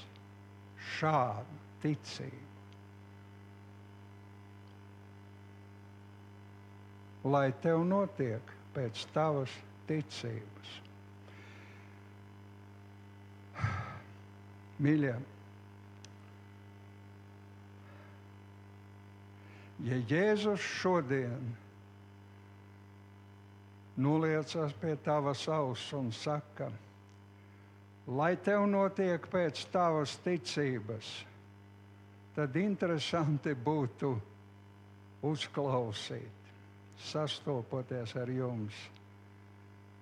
[0.99, 2.48] Šādu ticību.
[7.25, 9.51] Lai tev notiek pēc tavas
[9.89, 10.75] ticības.
[14.79, 15.15] Mīļie,
[19.89, 21.49] ja Jēzus šodien
[23.99, 26.71] noliecas pie tavas auss un saka,
[28.07, 31.11] lai tev notiek pēc tavas ticības,
[32.39, 34.15] tad interesanti būtu
[35.27, 36.48] uzklausīt
[37.07, 38.75] sastopoties ar jums.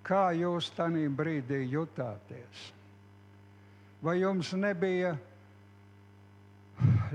[0.07, 2.67] Kā jūs tajā brīdī jutāties?
[4.01, 5.15] Vai jums nebija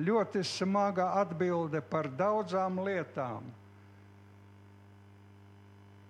[0.03, 3.47] ļoti smaga atbilde par daudzām lietām?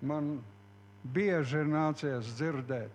[0.02, 0.32] Man
[1.02, 2.94] bieži nācies dzirdēt,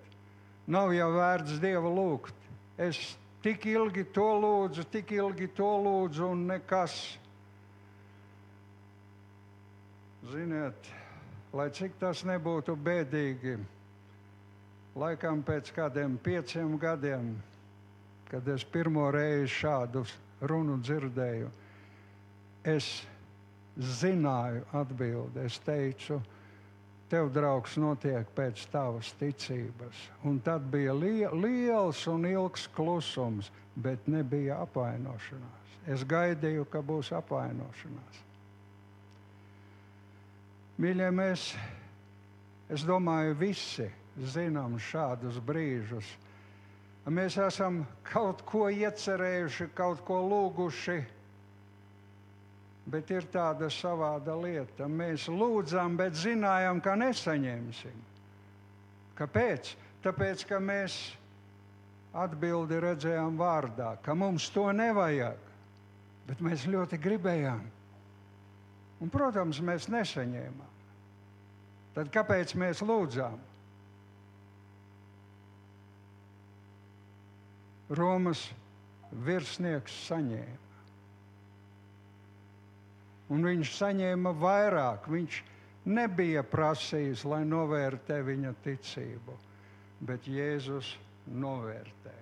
[0.68, 2.36] nav jau vērts Dievu lūgt.
[2.78, 3.00] Es
[3.44, 6.98] tik ilgi to lūdzu, tik ilgi to lūdzu, un nekas
[10.26, 10.90] Ziniet,
[11.54, 13.58] lai cik tas nebūtu bēdīgi,
[14.98, 17.36] laikam pēc kādiem pieciem gadiem,
[18.32, 20.04] kad es pirmo reizi šādu
[20.42, 21.52] runu dzirdēju,
[22.66, 22.90] es
[23.78, 25.46] zināju atbildi.
[25.46, 26.20] Es teicu,
[27.12, 30.02] tev, draugs, notiek pēc tavas ticības.
[30.28, 35.76] Un tad bija li liels un ilgs klusums, bet nebija apvainošanās.
[35.88, 38.27] Es gaidīju, ka būs apvainošanās.
[40.78, 41.52] Mīļie, mēs,
[42.70, 43.88] es domāju, visi
[44.34, 46.10] zinām šādus brīžus.
[47.08, 50.98] Mēs esam kaut ko iecerējuši, kaut ko lūguši,
[52.94, 54.90] bet ir tāda savāda lieta.
[54.92, 58.04] Mēs lūdzām, bet zinājām, ka nesaņemsim.
[59.18, 59.72] Kāpēc?
[60.04, 61.00] Tāpēc, ka mēs
[62.18, 65.42] atbildi redzējām vārdā, ka mums to nevajag,
[66.28, 67.66] bet mēs ļoti gribējām.
[68.98, 70.74] Un, protams, mēs nesaņēmām.
[71.98, 73.38] Tad kāpēc mēs lūdzām?
[77.98, 78.42] Romas
[79.26, 80.66] virsnieks saņēma.
[83.34, 85.08] Un viņš saņēma vairāk.
[85.12, 85.40] Viņš
[85.88, 89.36] nebija prasījis, lai novērtē viņa ticību,
[90.08, 90.94] bet Jēzus
[91.28, 92.17] novērtēja.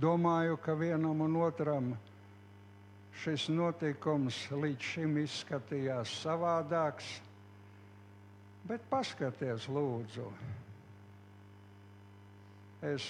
[0.00, 1.92] Domāju, ka vienam un otram
[3.22, 7.06] šis notikums līdz šim izskatījās savādāks,
[8.66, 10.26] bet paskaties, lūdzu.
[12.90, 13.06] Es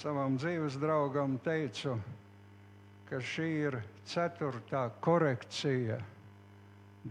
[0.00, 1.96] savam dzīves draugam teicu,
[3.10, 5.98] ka šī ir ceturtā korekcija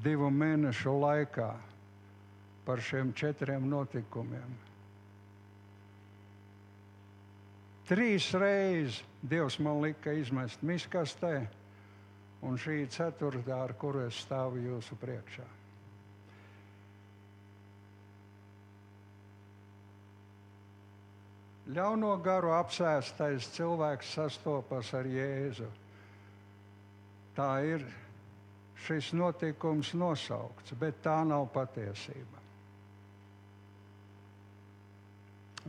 [0.08, 1.52] divu mēnešu laikā
[2.66, 4.68] par šiem četriem notikumiem.
[7.89, 11.39] Trīs reizes Dievs man lika izmest miskastē,
[12.45, 15.47] un šī ir ceturtā, ar kuru es stāvu jūsu priekšā.
[21.69, 25.67] Ļauno garu apsēstais cilvēks sastopas ar Jēzu.
[27.37, 27.83] Tā ir
[28.85, 32.37] šis notikums nosaukts, bet tā nav patiesība.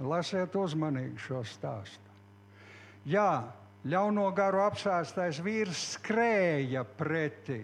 [0.01, 2.10] Lasiet uzmanīgi šo stāstu.
[3.09, 3.49] Jā,
[3.89, 7.63] ļauno garu apsēstais vīrs skrēja pretī.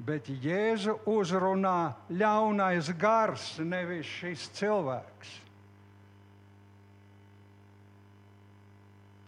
[0.00, 5.34] Bet Jēzu uzrunā ļaunais gars, nevis šis cilvēks.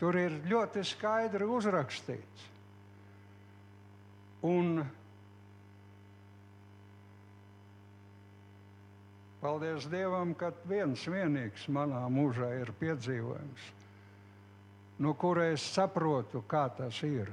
[0.01, 2.49] Tur ir ļoti skaidri uzrakstīts.
[4.49, 4.81] Un
[9.45, 13.71] paldies Dievam, ka viens vienīgs manā mūžā ir piedzīvojums
[15.03, 17.31] no kura es saprotu, kā tas ir.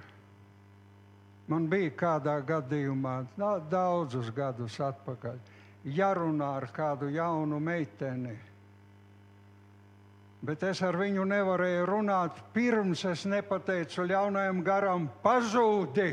[1.49, 3.15] Man bija kādā gadījumā,
[3.69, 5.37] daudzus gadus atpakaļ,
[5.97, 8.35] jārunā ar kādu jaunu meiteni.
[10.45, 16.09] Bet es ar viņu nevarēju runāt, pirms es nepateicu ļaunajam garam, pazūdi.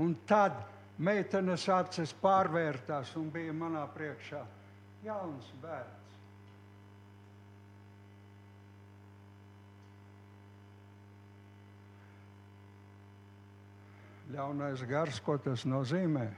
[0.00, 0.60] Un tad
[0.96, 4.44] meitenes acis pārvērtās un bija manā priekšā
[5.04, 5.99] jauns bērns.
[14.30, 16.28] Ļaunais gars, ko tas nozīmē?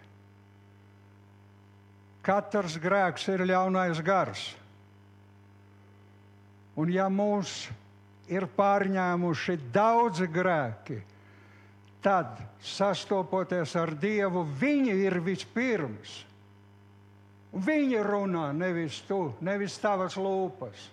[2.24, 4.46] Katrs grēks ir ļaunais gars.
[6.78, 7.66] Un ja mūs
[8.32, 11.02] ir pārņēmuši daudzi grēki,
[12.02, 16.14] tad sastopoties ar Dievu, viņi ir vispirms.
[17.52, 20.88] Viņi runā, nevis tu, nevis tavas lūpas.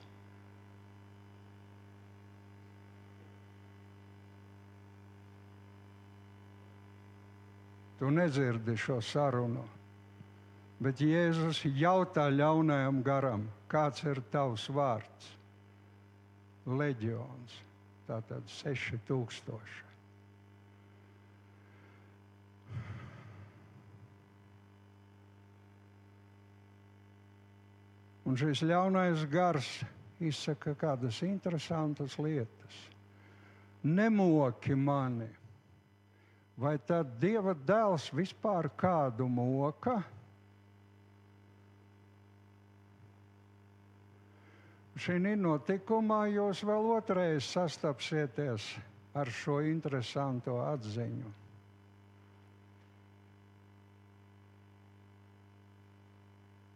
[7.99, 9.65] Tu nedzirdi šo sarunu.
[10.79, 15.33] Bet Jēzus jautā ļaunajam garam, kāds ir tavs vārds?
[16.63, 17.57] Leģions.
[18.07, 19.89] Tātad 6000.
[28.29, 29.67] Un šis ļaunais gars
[30.21, 32.79] izsaka kādas interesantas lietas.
[33.83, 35.27] Nemoki mani,
[36.59, 39.99] vai tad Dieva dēls vispār kādu moka?
[44.99, 48.65] Šī notikumā jūs vēl otrreiz sastapsieties
[49.15, 51.31] ar šo interesanto atziņu.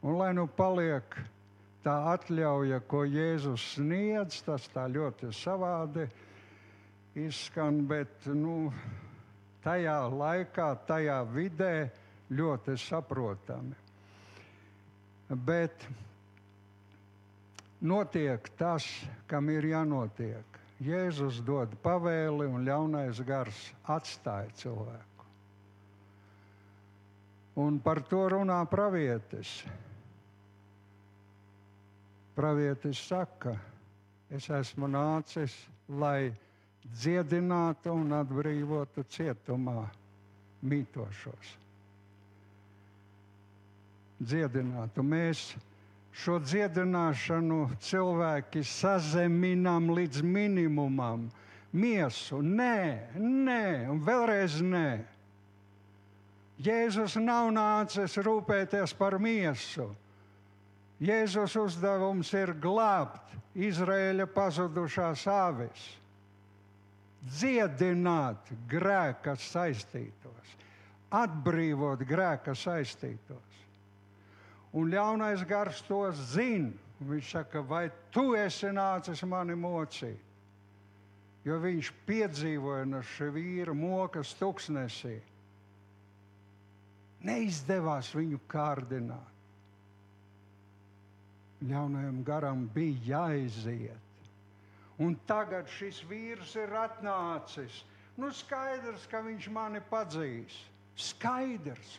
[0.03, 1.15] Un lai nu paliek
[1.83, 6.07] tā atļauja, ko Jēzus sniedz, tas tā ļoti savādi
[7.19, 8.71] izskan, bet nu,
[9.63, 11.75] tajā laikā, tajā vidē
[12.33, 13.75] ļoti saprotami.
[15.33, 15.85] Bet
[17.81, 18.85] notiek tas,
[19.27, 20.59] kam ir jānotiek.
[20.83, 25.27] Jēzus dod pavēli, un ļaunais gars atstāja cilvēku.
[27.63, 29.61] Un par to runā pravietis.
[32.33, 33.53] Pravietis saka,
[34.33, 35.53] es esmu nācis,
[35.87, 36.33] lai
[36.91, 39.85] dziedinātu un atbrīvotu cietumā
[40.63, 41.53] mītošos.
[44.23, 45.03] Dziedinātu.
[45.03, 45.53] Mēs
[46.13, 51.29] šo dziedināšanu cilvēki sazeminām līdz minimumam.
[51.73, 54.87] Miesu, nē, nē, un vēlreiz nē.
[56.63, 59.87] Jēzus nav nācis rūpēties par miesu.
[61.03, 65.89] Jēzus uzdevums ir glābt Izraēļa pazudušās avis
[67.23, 70.57] dziedināt grēka saistītos,
[71.11, 73.61] atbrīvot grēka saistītos.
[74.73, 76.71] Un ļaunais gars to zina.
[77.03, 80.21] Viņš saka, vai tu esi nācis mani mocīt?
[81.43, 85.17] jo viņš piedzīvoja no šī vīra mokas tuksnesī.
[87.23, 89.29] Neizdevās viņu kārdināt.
[91.63, 94.12] Ļaunajam garam bija jāiziet.
[95.03, 97.81] Un tagad šis vīrs ir atnācis.
[98.15, 100.55] Nu, skaidrs, ka viņš mani padzīs.
[100.95, 101.97] Skaidrs.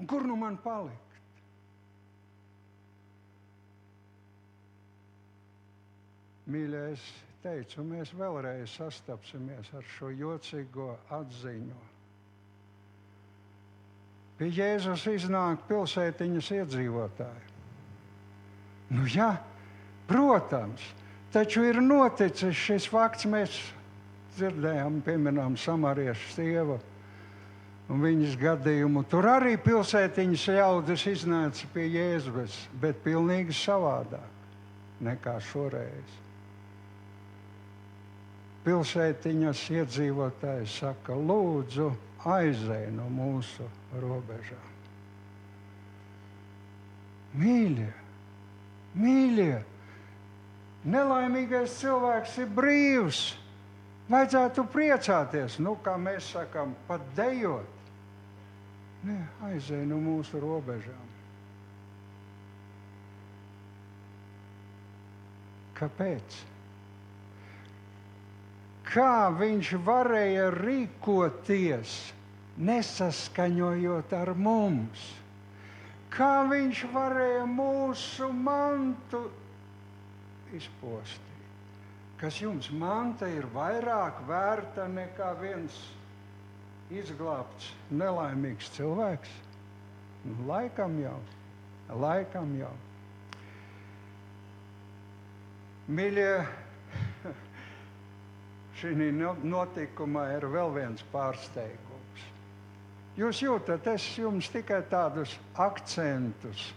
[0.00, 1.18] Un kur nu man palikt?
[6.52, 7.02] Mīļais,
[7.44, 11.78] teicu, mēs vēlreiz sastapsimies ar šo jocīgo atziņu.
[14.40, 17.50] Pie Jēzus iznāk pilsētiņas iedzīvotāji.
[18.92, 19.28] Nu, jā,
[20.08, 20.82] protams,
[21.32, 23.28] taču ir noticis šis fakts.
[23.28, 23.58] Mēs
[24.36, 26.78] dzirdējām, pieminām samariešu sievu
[27.92, 29.04] un viņas gadījumu.
[29.10, 36.20] Tur arī pilsētiņas ļaudis iznāca pie Jēzus, bet pilnīgi savādāk nekā šoreiz
[38.62, 41.88] pilsētiņas iedzīvotāji saka, lūdzu,
[42.30, 43.66] aizej no mūsu
[43.98, 44.68] robežām.
[47.42, 47.90] Mīļie,
[49.00, 49.56] mīļie,
[50.84, 53.22] nelaimīgais cilvēks ir brīvs.
[54.12, 57.80] Vajadzētu priecāties, nu, kā mēs sakām, pat dejot.
[59.06, 59.18] Nē,
[59.48, 61.10] aizej no mūsu robežām.
[65.78, 66.42] Kāpēc?
[68.92, 71.96] kā viņš varēja rīkoties,
[72.60, 75.04] nesaskaņojot ar mums.
[76.12, 79.24] Kā viņš varēja mūsu mantu
[80.56, 81.28] izpostīt?
[82.20, 85.74] Kas jums manta ir vairāk vērta nekā viens
[86.94, 89.32] izglābts, nelaimīgs cilvēks?
[90.22, 91.16] Nu, laikam jau,
[91.98, 92.70] laikam jau.
[95.90, 96.34] Mīļie,
[98.78, 99.10] šī
[99.42, 102.28] notikumā ir vēl viens pārsteigums.
[103.18, 106.70] Jūs jūtat, es jums tikai tādus akcentus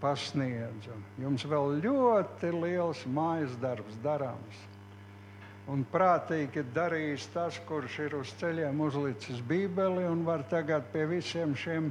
[0.00, 0.94] pasniedzu.
[1.20, 4.64] Jums vēl ļoti liels mājas darbs darāms.
[5.66, 11.56] Un prātīgi darījis tas, kurš ir uz ceļiem uzlicis Bībeli un var tagad pie visiem
[11.58, 11.88] šiem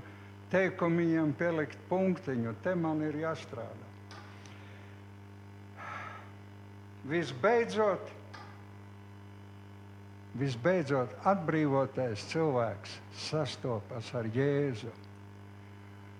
[0.54, 2.56] teikumiem pielikt punktiņu.
[2.64, 3.84] Te man ir jāstrādā.
[7.06, 8.08] Visbeidzot,
[10.40, 12.96] visbeidzot atbrīvotais cilvēks
[13.28, 14.90] sastopas ar Jēzu.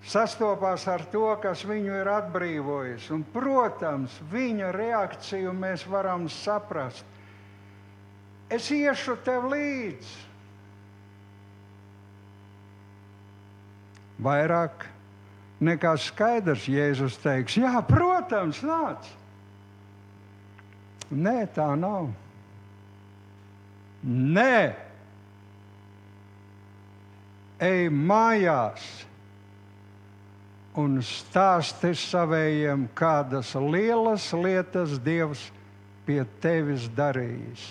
[0.06, 3.08] Sastopās ar to, kas viņu ir atbrīvojis.
[3.16, 7.06] Un, protams, viņa reakciju mēs varam saprast.
[8.54, 10.14] Es iešu tev līdzi.
[14.22, 14.86] Vairāk
[15.66, 19.10] nekā skaidrs, Jēzus teiks, jā, protams, nāc.
[21.10, 22.12] Nē, tā nav.
[24.06, 24.76] Nē,
[27.66, 28.86] ej mājās
[30.80, 35.48] un stāsti savējiem, kādas lielas lietas Dievs
[36.06, 37.66] pie tevis darījis.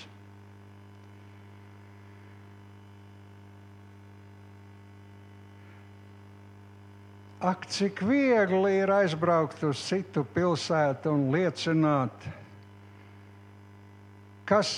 [7.44, 12.24] Ak, cik viegli ir aizbraukt uz citu pilsētu un liecināt,
[14.48, 14.70] kas,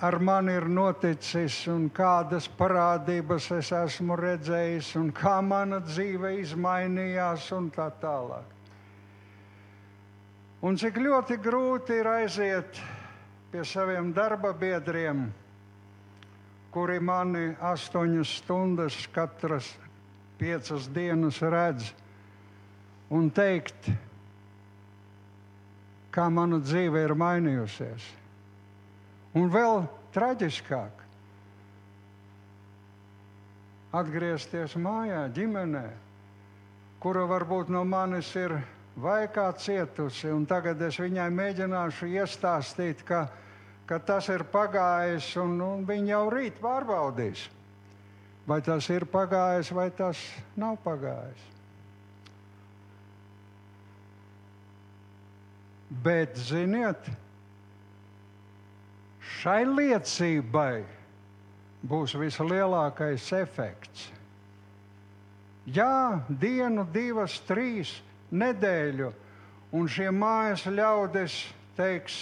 [0.00, 7.48] ar mani ir noticis un kādas parādības es esmu redzējis un kā mana dzīve izmainījās
[7.56, 8.52] un tā tālāk.
[10.66, 12.80] Un cik ļoti grūti ir aiziet
[13.52, 15.26] pie saviem darba biedriem,
[16.74, 19.70] kuri mani astoņas stundas katras
[20.36, 21.88] piecas dienas redz
[23.08, 23.88] un teikt,
[26.12, 28.12] kā mana dzīve ir mainījusies.
[29.36, 29.82] Un vēl
[30.14, 31.02] traģiskāk-
[34.00, 35.88] atgriezties mājā, ģimenē,
[37.00, 38.54] kura varbūt no manis ir
[38.96, 43.26] vai kā cietusi, un tagad es viņai mēģināšu iestāstīt, ka,
[43.86, 47.44] ka tas ir pagājis, un, un viņa jau rīt pārbaudīs,
[48.48, 50.16] vai tas ir pagājis, vai tas
[50.56, 51.44] nav pagājis.
[56.02, 57.04] Bet, ziniet,
[59.40, 60.84] šai liecībai
[61.86, 64.10] būs vislielākais efekts.
[65.66, 67.90] Jā, dienu, divas, trīs
[68.30, 69.10] nedēļu,
[69.74, 71.40] un šie mājas ļaudis
[71.78, 72.20] teiks,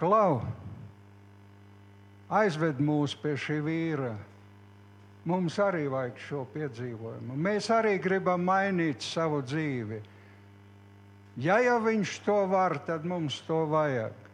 [0.00, 0.40] klau,
[2.28, 4.14] aizved mūs pie šī vīra.
[5.28, 7.36] Mums arī vajag šo piedzīvojumu.
[7.36, 9.98] Mēs arī gribam mainīt savu dzīvi.
[11.44, 14.27] Ja jau viņš to var, tad mums to vajag.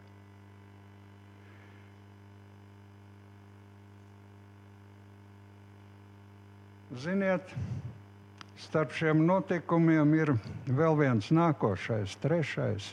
[6.99, 7.55] Ziniet,
[8.61, 10.35] starp šiem notikumiem ir
[10.67, 12.91] vēl viens nākošais, trešais.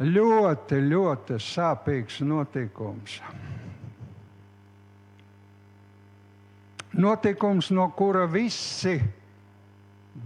[0.00, 3.18] Ļoti, ļoti sāpīgs notikums.
[6.96, 8.96] Notikums, no kura visi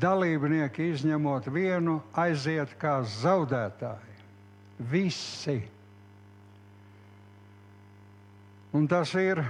[0.00, 4.14] dalībnieki, izņemot vienu, aiziet kā zaudētāji.
[4.90, 5.58] Visi.
[8.74, 9.42] Un tas ir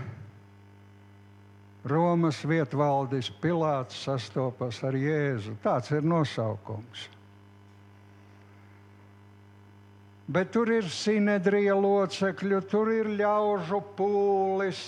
[1.85, 5.59] Romas vietvaldis Pilārs sastopas ar Jēzu.
[5.61, 7.09] Tāds ir nosaukums.
[10.25, 14.81] Bet tur ir sinedrija locekļu, tur ir ļaužu pūlis,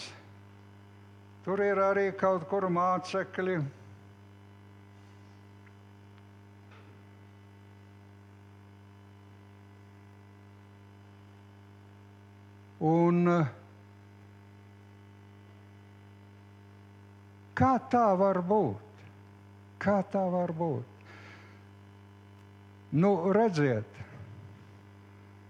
[1.44, 3.58] tur ir arī kaut kur mācekļi.
[12.80, 13.20] Un
[17.56, 19.02] kā tā var būt?
[19.82, 20.94] Kā tā var būt?
[22.96, 23.96] Nu, redziet,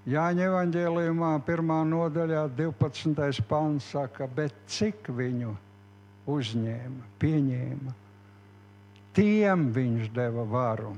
[0.07, 3.41] Jāņa evanģēlijumā, pirmā nodaļā, 12.
[3.51, 5.51] pāns saka, bet cik viņu
[6.31, 7.95] uzņēma, pieņēma,
[9.19, 10.93] tiem viņš deva varu.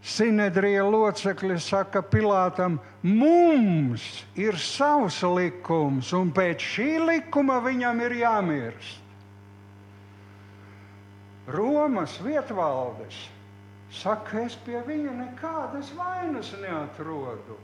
[0.00, 8.96] Sinedrija locekļi saka Pilātam, mums ir savs likums, un pēc šī likuma viņam ir jāmirst.
[11.50, 13.18] Romas vietvaldes
[13.90, 17.56] Saka, es pie viņa nekādas vainas neatrodu.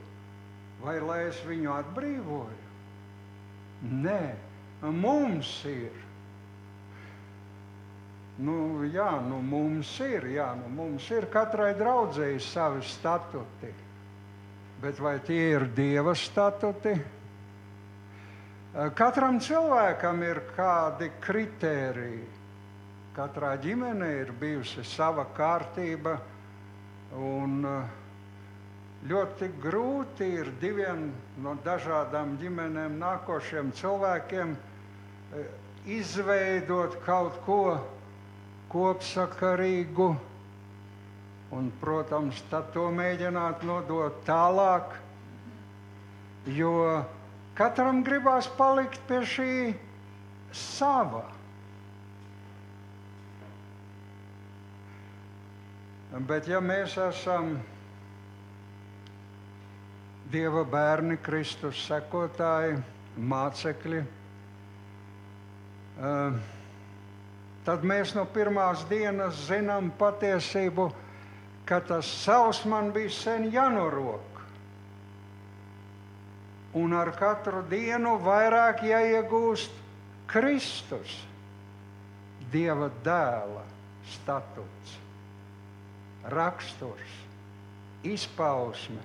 [0.83, 2.65] Vai lai es viņu atbrīvoju?
[4.03, 4.21] Nē,
[4.83, 6.03] mums ir.
[8.37, 13.71] Nu, jā, nu mums ir, jā, nu mums ir katrai draudzēji savi statuti.
[14.77, 16.93] Bet vai tie ir Dieva statuti?
[18.93, 22.27] Katram cilvēkam ir kādi kritēriji.
[23.17, 26.13] Katrā ģimenē ir bijusi sava kārtība.
[27.17, 27.65] Un
[29.09, 31.07] ļoti grūti ir diviem
[31.41, 34.53] no dažādām ģimenēm nākošiem cilvēkiem
[35.89, 37.61] izveidot kaut ko
[38.71, 40.09] kopsakarīgu.
[41.57, 44.97] Un, protams, tad to mēģināt nodot tālāk,
[46.51, 46.73] jo
[47.55, 49.53] katram gribās palikt pie šī
[50.51, 51.23] sava.
[56.27, 57.57] Bet ja mēs esam
[60.27, 62.81] Dieva bērni, Kristus sekotāji,
[63.15, 64.01] mācekļi,
[66.03, 66.56] eh,
[67.67, 70.87] tad mēs no pirmās dienas zinām patiesību,
[71.67, 74.39] ka tas savs man bija sen jānorok.
[76.79, 79.83] Un ar katru dienu vairāk jāiegūst
[80.31, 81.17] Kristus,
[82.47, 83.65] Dieva dēla
[84.07, 84.93] statūts
[86.31, 87.15] raksturs,
[88.07, 89.03] izpausme.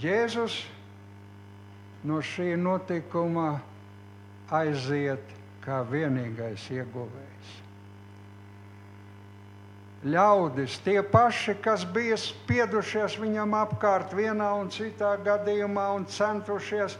[0.00, 0.56] Jēzus
[2.04, 3.58] no šī notikuma
[4.52, 5.30] aiziet
[5.64, 7.52] kā vienīgais ieguvējs.
[10.04, 16.98] Ļaudis, tie paši, kas bija spiedušies viņam apkārt vienā un citā gadījumā un centušies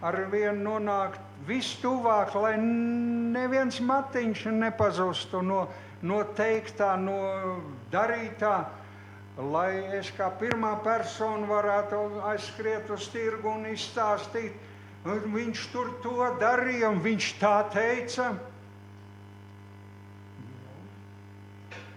[0.00, 5.66] ar vienu nonākt vistuvāk, lai neviens matiņš nepazustu no,
[6.00, 7.18] no teiktā, no
[7.92, 8.54] darītā,
[9.36, 12.00] lai es kā pirmā persona varētu
[12.32, 14.56] aizskriet uz tirgu un izstāstīt.
[15.06, 18.32] Viņš tur to darīja, un viņš tā teica.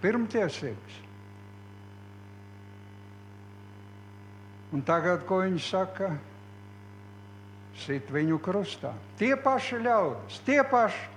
[0.03, 0.99] Pirmtiesības.
[4.69, 6.11] Un tagad, ko viņš saka?
[7.85, 8.91] sit viņu krustā.
[9.19, 11.07] Tie paši ļaudis, tie paši.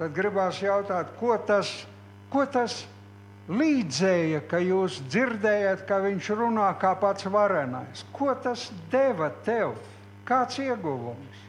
[0.00, 1.68] Tad gribās jautāt, ko tas,
[2.32, 2.80] ko tas
[3.50, 8.04] līdzēja, ka jūs dzirdējat, ka viņš runā kā pats varenais?
[8.14, 9.74] Ko tas deva tev?
[10.28, 11.46] Kāds ieguvums?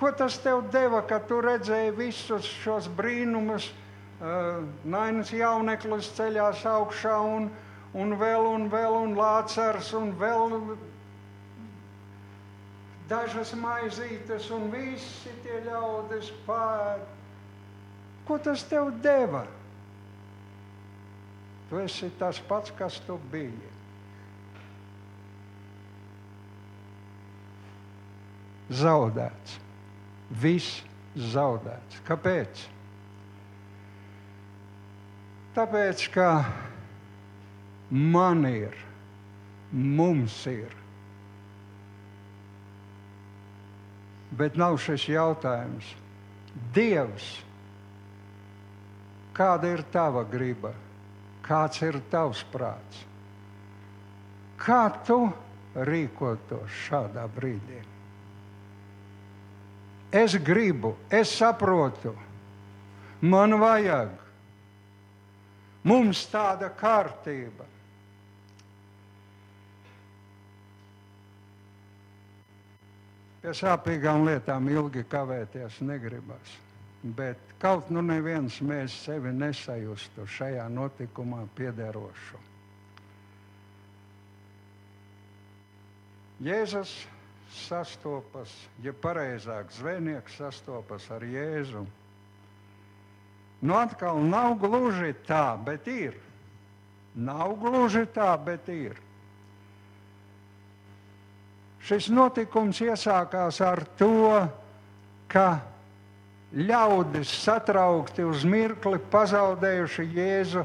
[0.00, 3.66] Ko tas tev deva, ka tu redzēji visus šos brīnumus?
[4.20, 7.50] Nainas jauneklis ceļās augšā un,
[7.96, 10.56] un vēl un vēl un lācars un vēl
[13.10, 17.02] dažas maizītes un visi tie ļaudis pār.
[18.28, 19.42] Ko tas tev deva?
[21.70, 23.70] Tu esi tas pats, kas tu biji.
[28.70, 29.58] Zaudēts.
[30.30, 30.82] Viss
[31.18, 32.02] zaudēts.
[32.06, 32.66] Kāpēc?
[35.56, 36.28] Tāpēc, ka
[37.90, 38.76] man ir,
[39.74, 40.79] mums ir.
[44.30, 45.86] Bet nav šis jautājums.
[46.74, 47.26] Dievs,
[49.34, 50.72] kāda ir tava griba?
[51.46, 53.04] Kāds ir tavs prāts?
[54.60, 55.24] Kā tu
[55.74, 57.80] rīkotos šādā brīdī?
[60.10, 62.12] Es gribu, es saprotu,
[63.22, 64.10] man vajag.
[65.86, 67.64] Mums tāda kārtība.
[73.40, 76.56] Pie sāpīgām lietām ilgi kavēties negribas.
[77.16, 82.42] Bet kaut nu neviens mēs sevi nesajustu šajā notikumā piederošu.
[86.44, 86.92] Jēzus
[87.52, 88.52] sastopas,
[88.84, 91.86] ja pareizāk zvejnieks sastopas ar Jēzu.
[93.60, 96.16] Nu, atkal nav gluži tā, bet ir.
[97.16, 98.96] Nav gluži tā, bet ir.
[101.80, 104.36] Šis notikums iesākās ar to,
[105.30, 105.46] ka
[106.52, 110.64] ļaudis satraukti uz mirkli pazaudējuši Jēzu,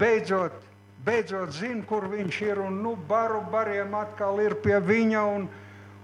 [0.00, 0.56] beidzot,
[1.04, 2.62] beidzot zina, kur viņš ir.
[2.64, 5.24] Un nu, baru bariem atkal ir pie viņa.
[5.36, 5.46] Un,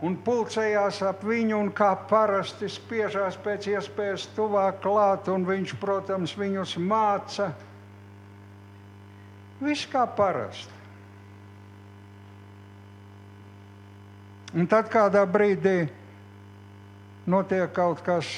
[0.05, 6.36] un pulcējās ap viņu, un kā parasti spiežās pēc iespējas tuvāk klāt, un viņš, protams,
[6.36, 7.51] viņus māca.
[9.64, 10.76] Viss kā parasti.
[14.57, 15.85] Un tad kādā brīdī
[17.29, 18.29] notiek kaut kas,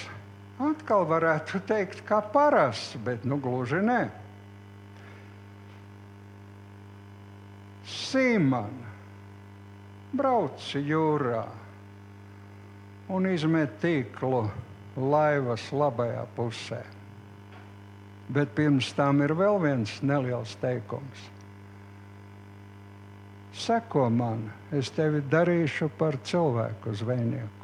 [0.59, 4.01] atkal varētu teikt, kā parasts, bet nu gluži nē.
[7.87, 8.89] Simona
[10.19, 11.45] brauc jūrā
[13.15, 14.43] un izmet tīklu
[14.99, 16.83] laivas labajā pusē.
[18.29, 21.29] Bet pirms tam ir vēl viens neliels teikums.
[23.59, 27.55] Seko man, es tevi darīšu par cilvēku zvejnieku.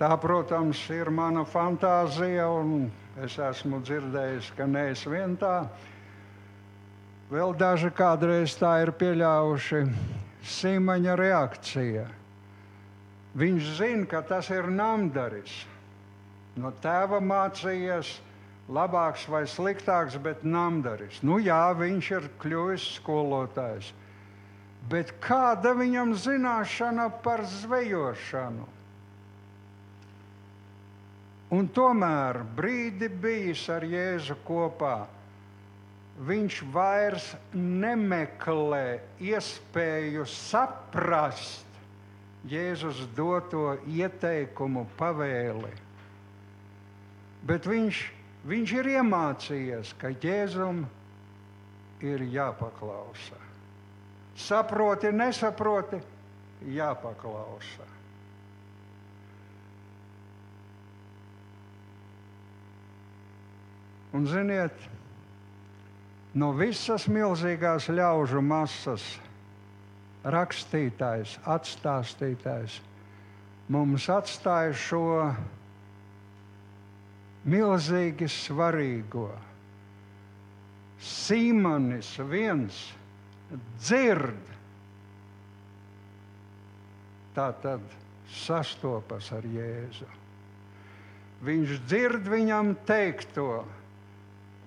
[0.00, 5.68] Tā, protams, ir mana fantāzija, un Es esmu dzirdējis, ka neesmu vien tā.
[7.30, 9.82] Vēl daži kādreiz tā ir pieļāvuši
[10.54, 12.02] Sīmaņa reakcija.
[13.38, 15.54] Viņš zina, ka tas ir namdaris.
[16.60, 18.12] No tēva mācījies
[18.70, 21.20] labāks vai sliktāks, bet namdaris.
[21.26, 23.90] Nu jā, viņš ir kļuvis skolotājs.
[24.88, 28.68] Bet kāda viņam zināšana par zvejošanu?
[31.54, 35.04] Un tomēr brīdi bijis ar Jēzu kopā,
[36.26, 41.78] viņš vairs nemeklē iespēju saprast
[42.48, 45.83] Jēzus doto ieteikumu, pavēli.
[47.44, 48.02] Bet viņš,
[48.48, 50.84] viņš ir iemācījies, ka Jēzum
[52.04, 53.40] ir jāpaklausa.
[54.34, 56.00] Saproti, nesaproti,
[56.74, 57.90] jāpaklausa.
[64.14, 64.74] Un, ziniet,
[66.38, 69.04] no visas milzīgās ļaužu masas
[70.24, 72.78] rakstītājs, atstāstītājs
[73.68, 75.04] mums atstāja šo
[77.48, 79.28] milzīgi svarīgo.
[81.04, 82.78] Sīmanis viens
[83.82, 84.52] dzird,
[87.36, 87.84] tā tad
[88.32, 90.08] sastopas ar Jēzu.
[91.44, 93.64] Viņš dzird viņam teikto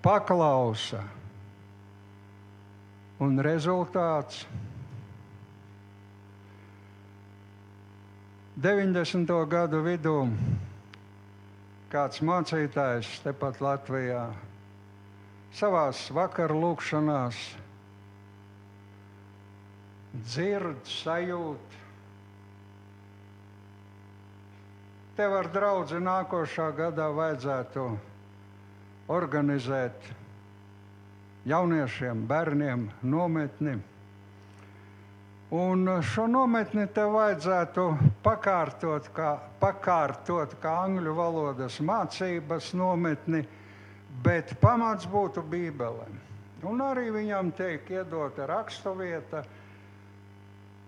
[0.06, 1.02] paklausa.
[3.24, 4.44] Un rezultāts
[8.62, 9.34] 90.
[9.50, 10.20] gadu vidū
[11.92, 14.26] kāds mācītājs tepat Latvijā
[15.56, 17.40] savā vakarā lūkšanās
[20.26, 21.76] dzird, sajūt.
[25.18, 27.86] Tev ar draugu nākošā gadā vajadzētu
[29.14, 30.12] organizēt
[31.48, 33.78] jauniešiem, bērniem nometni.
[35.48, 37.84] Un šo nometni tev vajadzētu
[38.20, 43.46] pakārtot kā, pakārtot kā angļu valodas mācības nometni,
[44.26, 46.10] bet pamats būtu Bībele.
[46.68, 49.46] Un arī viņam tiek iedota raksturvieta,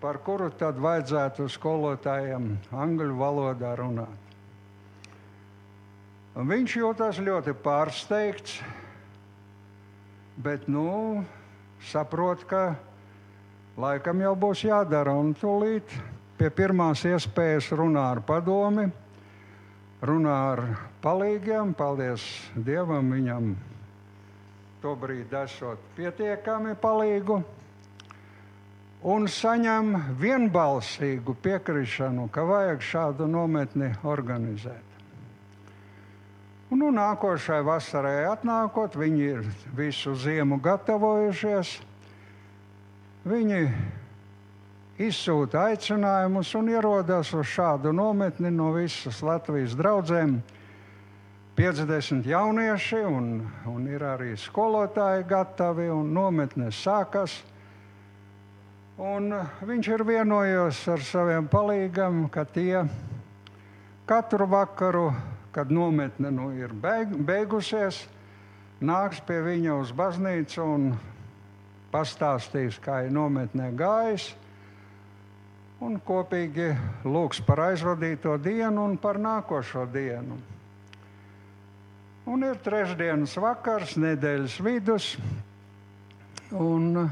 [0.01, 4.27] par kuru tad vajadzētu skolotājiem angļu valodā runāt.
[6.35, 8.59] Un viņš jūtas ļoti pārsteigts,
[10.35, 11.23] bet nu,
[11.91, 12.75] saprot, ka
[13.79, 15.13] laikam jau būs jādara.
[15.15, 15.93] Un tūlīt
[16.39, 18.89] pie pirmās iespējas runā ar padomi,
[20.03, 20.63] runā ar
[21.03, 21.73] palīgiem.
[21.77, 22.25] Paldies
[22.55, 23.53] Dievam, viņam
[24.83, 27.41] tobrīd esot pietiekami palīgu.
[29.09, 34.83] Un saņem vienbalsīgu piekrišanu, ka vajag šādu nometni organizēt.
[36.69, 41.79] Un, nu, nākošai vasarai atnākot, viņi ir visu ziemu gatavojušies.
[43.29, 43.59] Viņi
[45.05, 50.39] izsūta aicinājumus un ierodas uz šādu nometni no visas Latvijas draugiem.
[51.59, 53.31] 50 jaunieši, un,
[53.67, 57.33] un ir arī skolotāji gatavi, un nometne sākas.
[58.99, 59.33] Un
[59.67, 62.85] viņš ir vienojies ar saviem palīgiem, ka tie
[64.07, 65.09] katru vakaru
[65.51, 68.03] kad nometne nu ir beig, beigusies,
[68.81, 70.85] nāks pie viņa uz baznīcu un
[71.93, 74.31] pastāstīs, kā ir nometnē gājis.
[75.79, 76.73] Un kopīgi
[77.07, 80.35] lūgs par aizvadīto dienu un par nākošo dienu.
[82.29, 85.13] Un ir trešdienas vakars, nedēļas vidus.
[86.51, 87.07] Un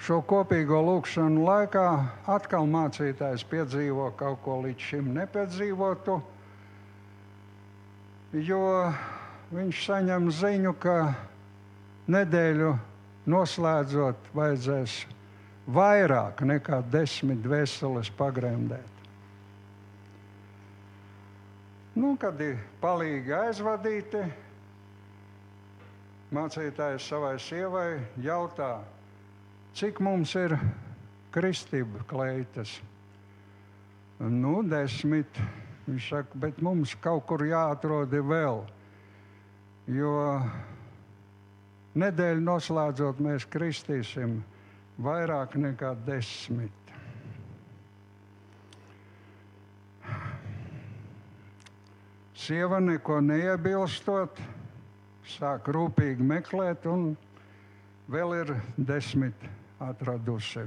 [0.00, 1.84] Šo kopīgo lūkšanu laikā
[2.32, 6.14] atkal mācītājs piedzīvo kaut ko līdz šim nepiedzīvotu,
[8.48, 8.62] jo
[9.52, 10.96] viņš saņem ziņu, ka
[12.08, 12.70] nedēļu
[13.30, 14.94] noslēdzot vajadzēs
[15.70, 18.96] vairāk nekā desmit dvēseles pagremdēt.
[22.00, 24.22] Nu, kad ir palīgi aizvadīti,
[26.32, 27.90] mācītājs savai sievai
[28.22, 28.78] jautā,
[29.70, 30.56] Cik mums ir
[31.30, 32.72] kristība kleitas?
[34.18, 35.38] Nu, desmit.
[35.86, 38.60] Viņš saka, bet mums kaut kur jāatrod vēl.
[39.90, 40.14] Jo
[41.98, 44.40] nedēļu noslēdzot, mēs kristīsim
[45.02, 46.76] vairāk nekā desmit.
[52.40, 54.38] Sieva neko neiebilstot,
[55.28, 57.12] sāk rūpīgi meklēt, un
[58.10, 59.44] vēl ir desmit
[59.80, 60.64] atradusi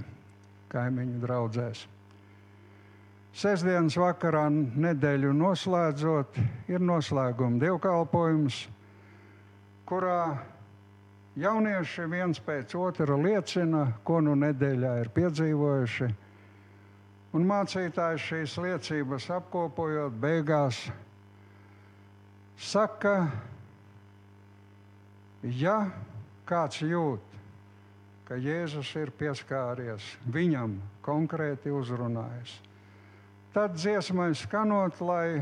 [0.72, 1.82] kaimiņu draugzēs.
[3.34, 6.38] Sesdienas vakarā nedēļu noslēdzot,
[6.70, 8.60] ir noslēguma dievkalpojums,
[9.90, 10.20] kurā
[11.40, 16.10] jaunieši viens pēc otra liecina, ko nu nedēļā ir piedzīvojuši.
[17.34, 20.84] Un mācītājs šīs liecības apkopojot, beigās
[22.62, 23.16] saka,
[25.42, 25.78] ja
[26.46, 27.24] kāds jūt,
[28.28, 32.54] ka Jēzus ir pieskāries, viņam konkrēti uzrunājis.
[33.54, 35.42] Tad dziesmai skanot, lai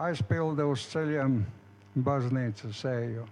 [0.00, 1.40] aizpilda uz ceļiem
[1.96, 3.24] baznīcas eju.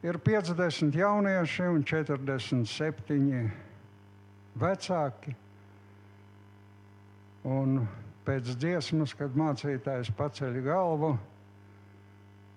[0.00, 3.50] Ir 50 jaunieši un 47
[4.56, 5.34] vecāki.
[7.44, 7.82] Un
[8.24, 11.12] pēc dziesmas, kad mācītājs paceļ galvu,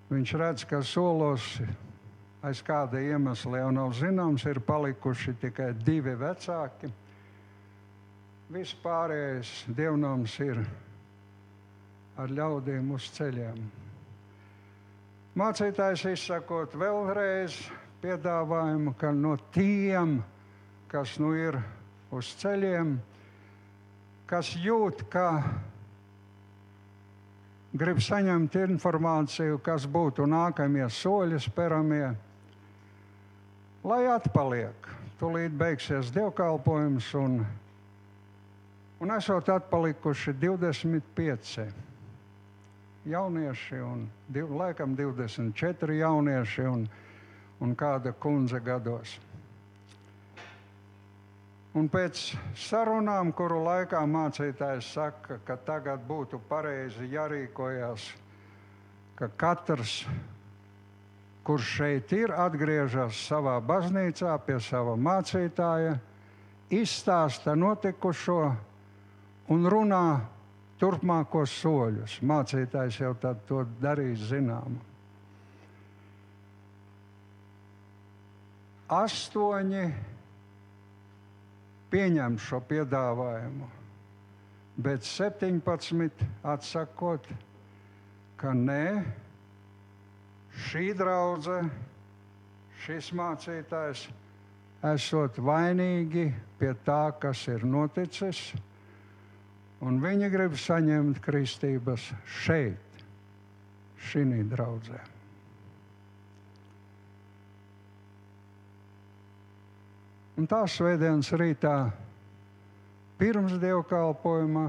[0.07, 1.49] viņš redz, ka solos
[2.43, 6.91] aiz kāda iemesla jau nav zināms, ir palikuši tikai divi vecāki.
[8.55, 10.63] Vispārējais dievnams ir
[12.19, 13.82] ar ļaudīm uz ceļiem.
[15.33, 17.55] Mācītājs izsakot vēlreiz
[18.03, 20.19] piedāvājumu, ka no tiem,
[20.91, 21.55] kas nu ir
[22.13, 22.91] uz ceļiem,
[24.29, 25.25] kas jūt, ka
[27.73, 32.11] grib saņemt informāciju, kas būtu nākamie soļi speramie,
[33.81, 34.91] lai atpaliek.
[35.17, 37.39] Tūlīt beigsies dievkalpojums, un,
[39.01, 41.92] un esot atpalikuši 25
[43.05, 46.87] jaunieši, un div, laikam 24 jaunieši un,
[47.59, 49.17] un kāda kundze gados.
[51.73, 52.19] Un pēc
[52.67, 58.11] sarunām, kuru laikā mācītājs saka, ka tagad būtu pareizi jārīkojas,
[59.17, 60.03] ka katrs
[61.43, 65.97] kurš šeit ir, atgriežas savā baznīcā pie sava mācītāja,
[66.73, 68.39] izstāsta notikušo
[69.51, 70.05] un runā
[70.83, 72.17] turpmākos soļus.
[72.27, 73.13] Mācītājs jau
[73.47, 74.81] to darīs zināmu.
[78.91, 79.85] Astoņi
[81.93, 83.69] pieņem šo piedāvājumu,
[84.83, 87.29] bet 17 atsakot,
[88.37, 88.83] ka nē,
[90.67, 91.71] šī draudzene,
[92.83, 94.03] šis mācītājs,
[94.91, 96.27] esot vainīgi
[96.59, 98.49] pie tā, kas ir noticis,
[99.83, 102.05] un viņi grib saņemt kristības
[102.43, 103.01] šeit,
[104.09, 105.01] šī draudzē.
[110.39, 111.75] Un tā svētdienas rītā
[113.19, 114.63] pirms dievkalpojuma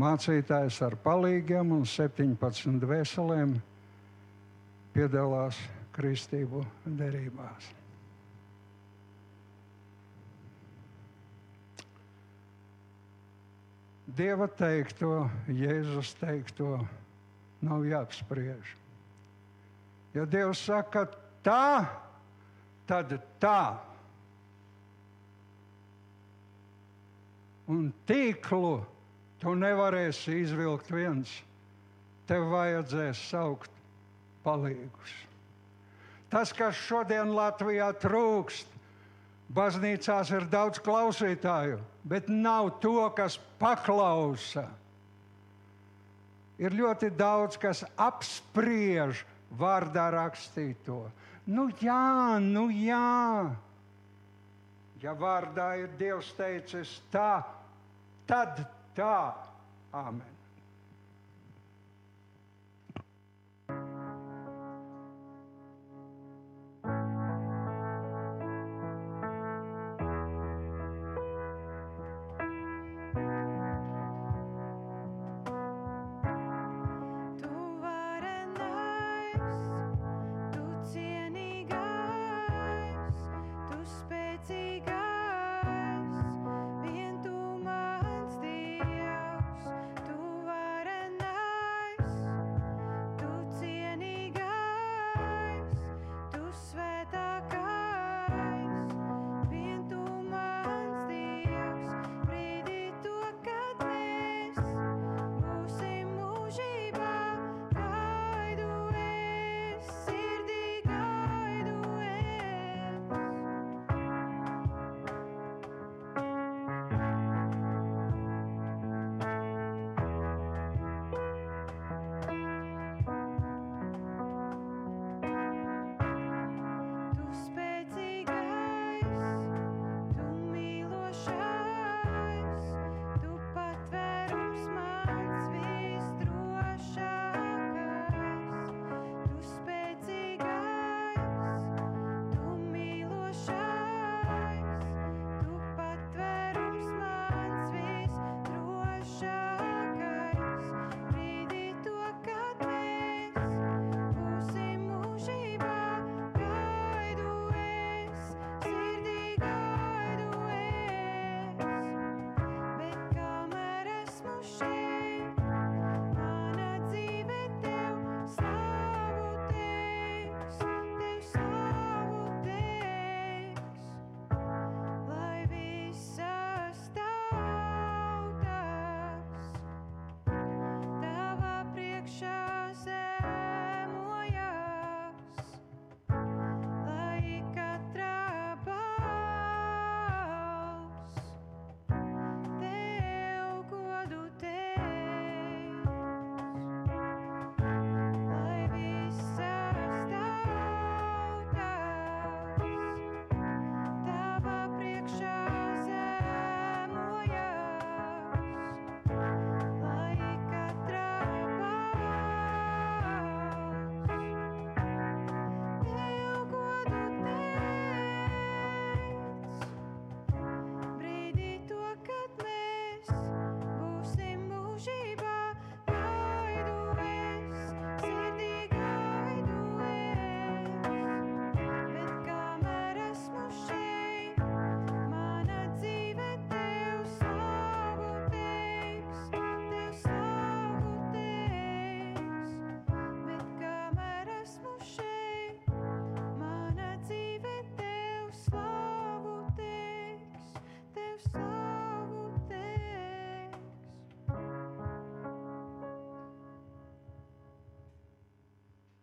[0.00, 3.58] mācītājs ar palīgiem un 17 veselēm
[4.94, 5.58] piedalās
[5.92, 7.79] kristību derībās.
[14.16, 16.80] Dieva teikto, Jēzus teikto
[17.62, 18.72] nav jāapspriež.
[20.16, 21.04] Ja Dievs saka
[21.44, 21.86] tā,
[22.88, 23.78] tad tā.
[27.70, 28.80] Un tīklu
[29.38, 31.30] tu nevarēsi izvilkt viens.
[32.26, 33.70] Tev vajadzēs saukt
[34.44, 35.14] palīgus.
[36.30, 38.79] Tas, kas šodien Latvijā trūkst,
[39.54, 44.68] baznīcās ir daudz klausītāju, bet nav to, kas paklausa.
[46.60, 49.24] Ir ļoti daudz, kas apspriež
[49.58, 51.06] vārdā rakstīto.
[51.48, 53.50] Nu, jā, nu, jā.
[55.00, 57.40] Ja vārdā ir Dievs teicis tā,
[58.28, 58.60] tad
[58.94, 59.32] tā.
[59.90, 60.39] Āmen.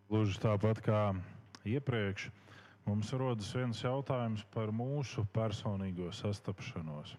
[0.07, 0.99] Gluži tāpat kā
[1.67, 2.29] iepriekš,
[2.87, 7.11] mums rodas viens jautājums par mūsu personīgo sastapšanos.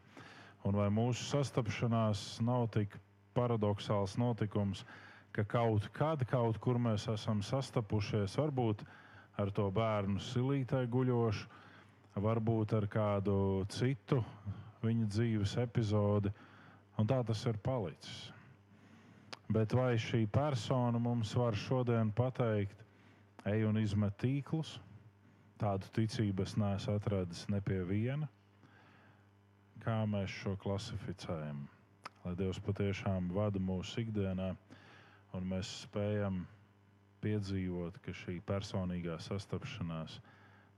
[0.64, 2.96] Un vai mūsu sastapšanās nav tik
[3.36, 4.86] paradoxāls notikums,
[5.36, 8.86] ka kaut kad, kaut kur mēs esam sastapušies, varbūt
[9.36, 11.44] ar to bērnu silītē guļošu,
[12.24, 13.36] varbūt ar kādu
[13.76, 14.22] citu
[14.80, 16.32] viņa dzīves epizodi,
[16.96, 18.37] un tā tas ir palicis.
[19.48, 22.82] Bet vai šī persona mums var šodien pateikt,
[23.48, 24.74] ej un izmet tīklus,
[25.56, 28.28] tādu ticību es neesmu atradis ne pie viena.
[29.80, 31.64] Kā mēs šo klasificējam?
[32.26, 34.50] Lai Dievs patiešām vada mūsu ikdienā,
[35.32, 36.42] un mēs spējam
[37.24, 40.18] piedzīvot, ka šī personīgā sastapšanās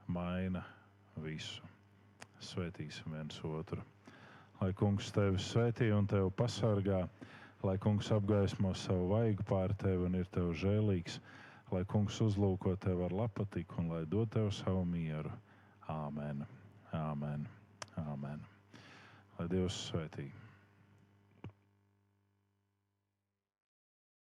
[0.07, 0.63] maina
[1.19, 1.67] visu.
[2.41, 3.83] Svētīsim viens otru.
[4.61, 7.03] Lai Kungs tevi svētī un tevi pasargā,
[7.63, 11.21] lai Kungs apgaismo savu vaigu pār tevi un ir tev žēlīgs
[11.71, 15.31] lai kungs uzlūko tevi ar lapatiku un lai dod tev savu mieru.
[15.91, 16.45] Āmen,
[16.95, 17.47] āmen,
[17.99, 18.43] āmen.
[19.39, 20.29] Lai Dievs svētī.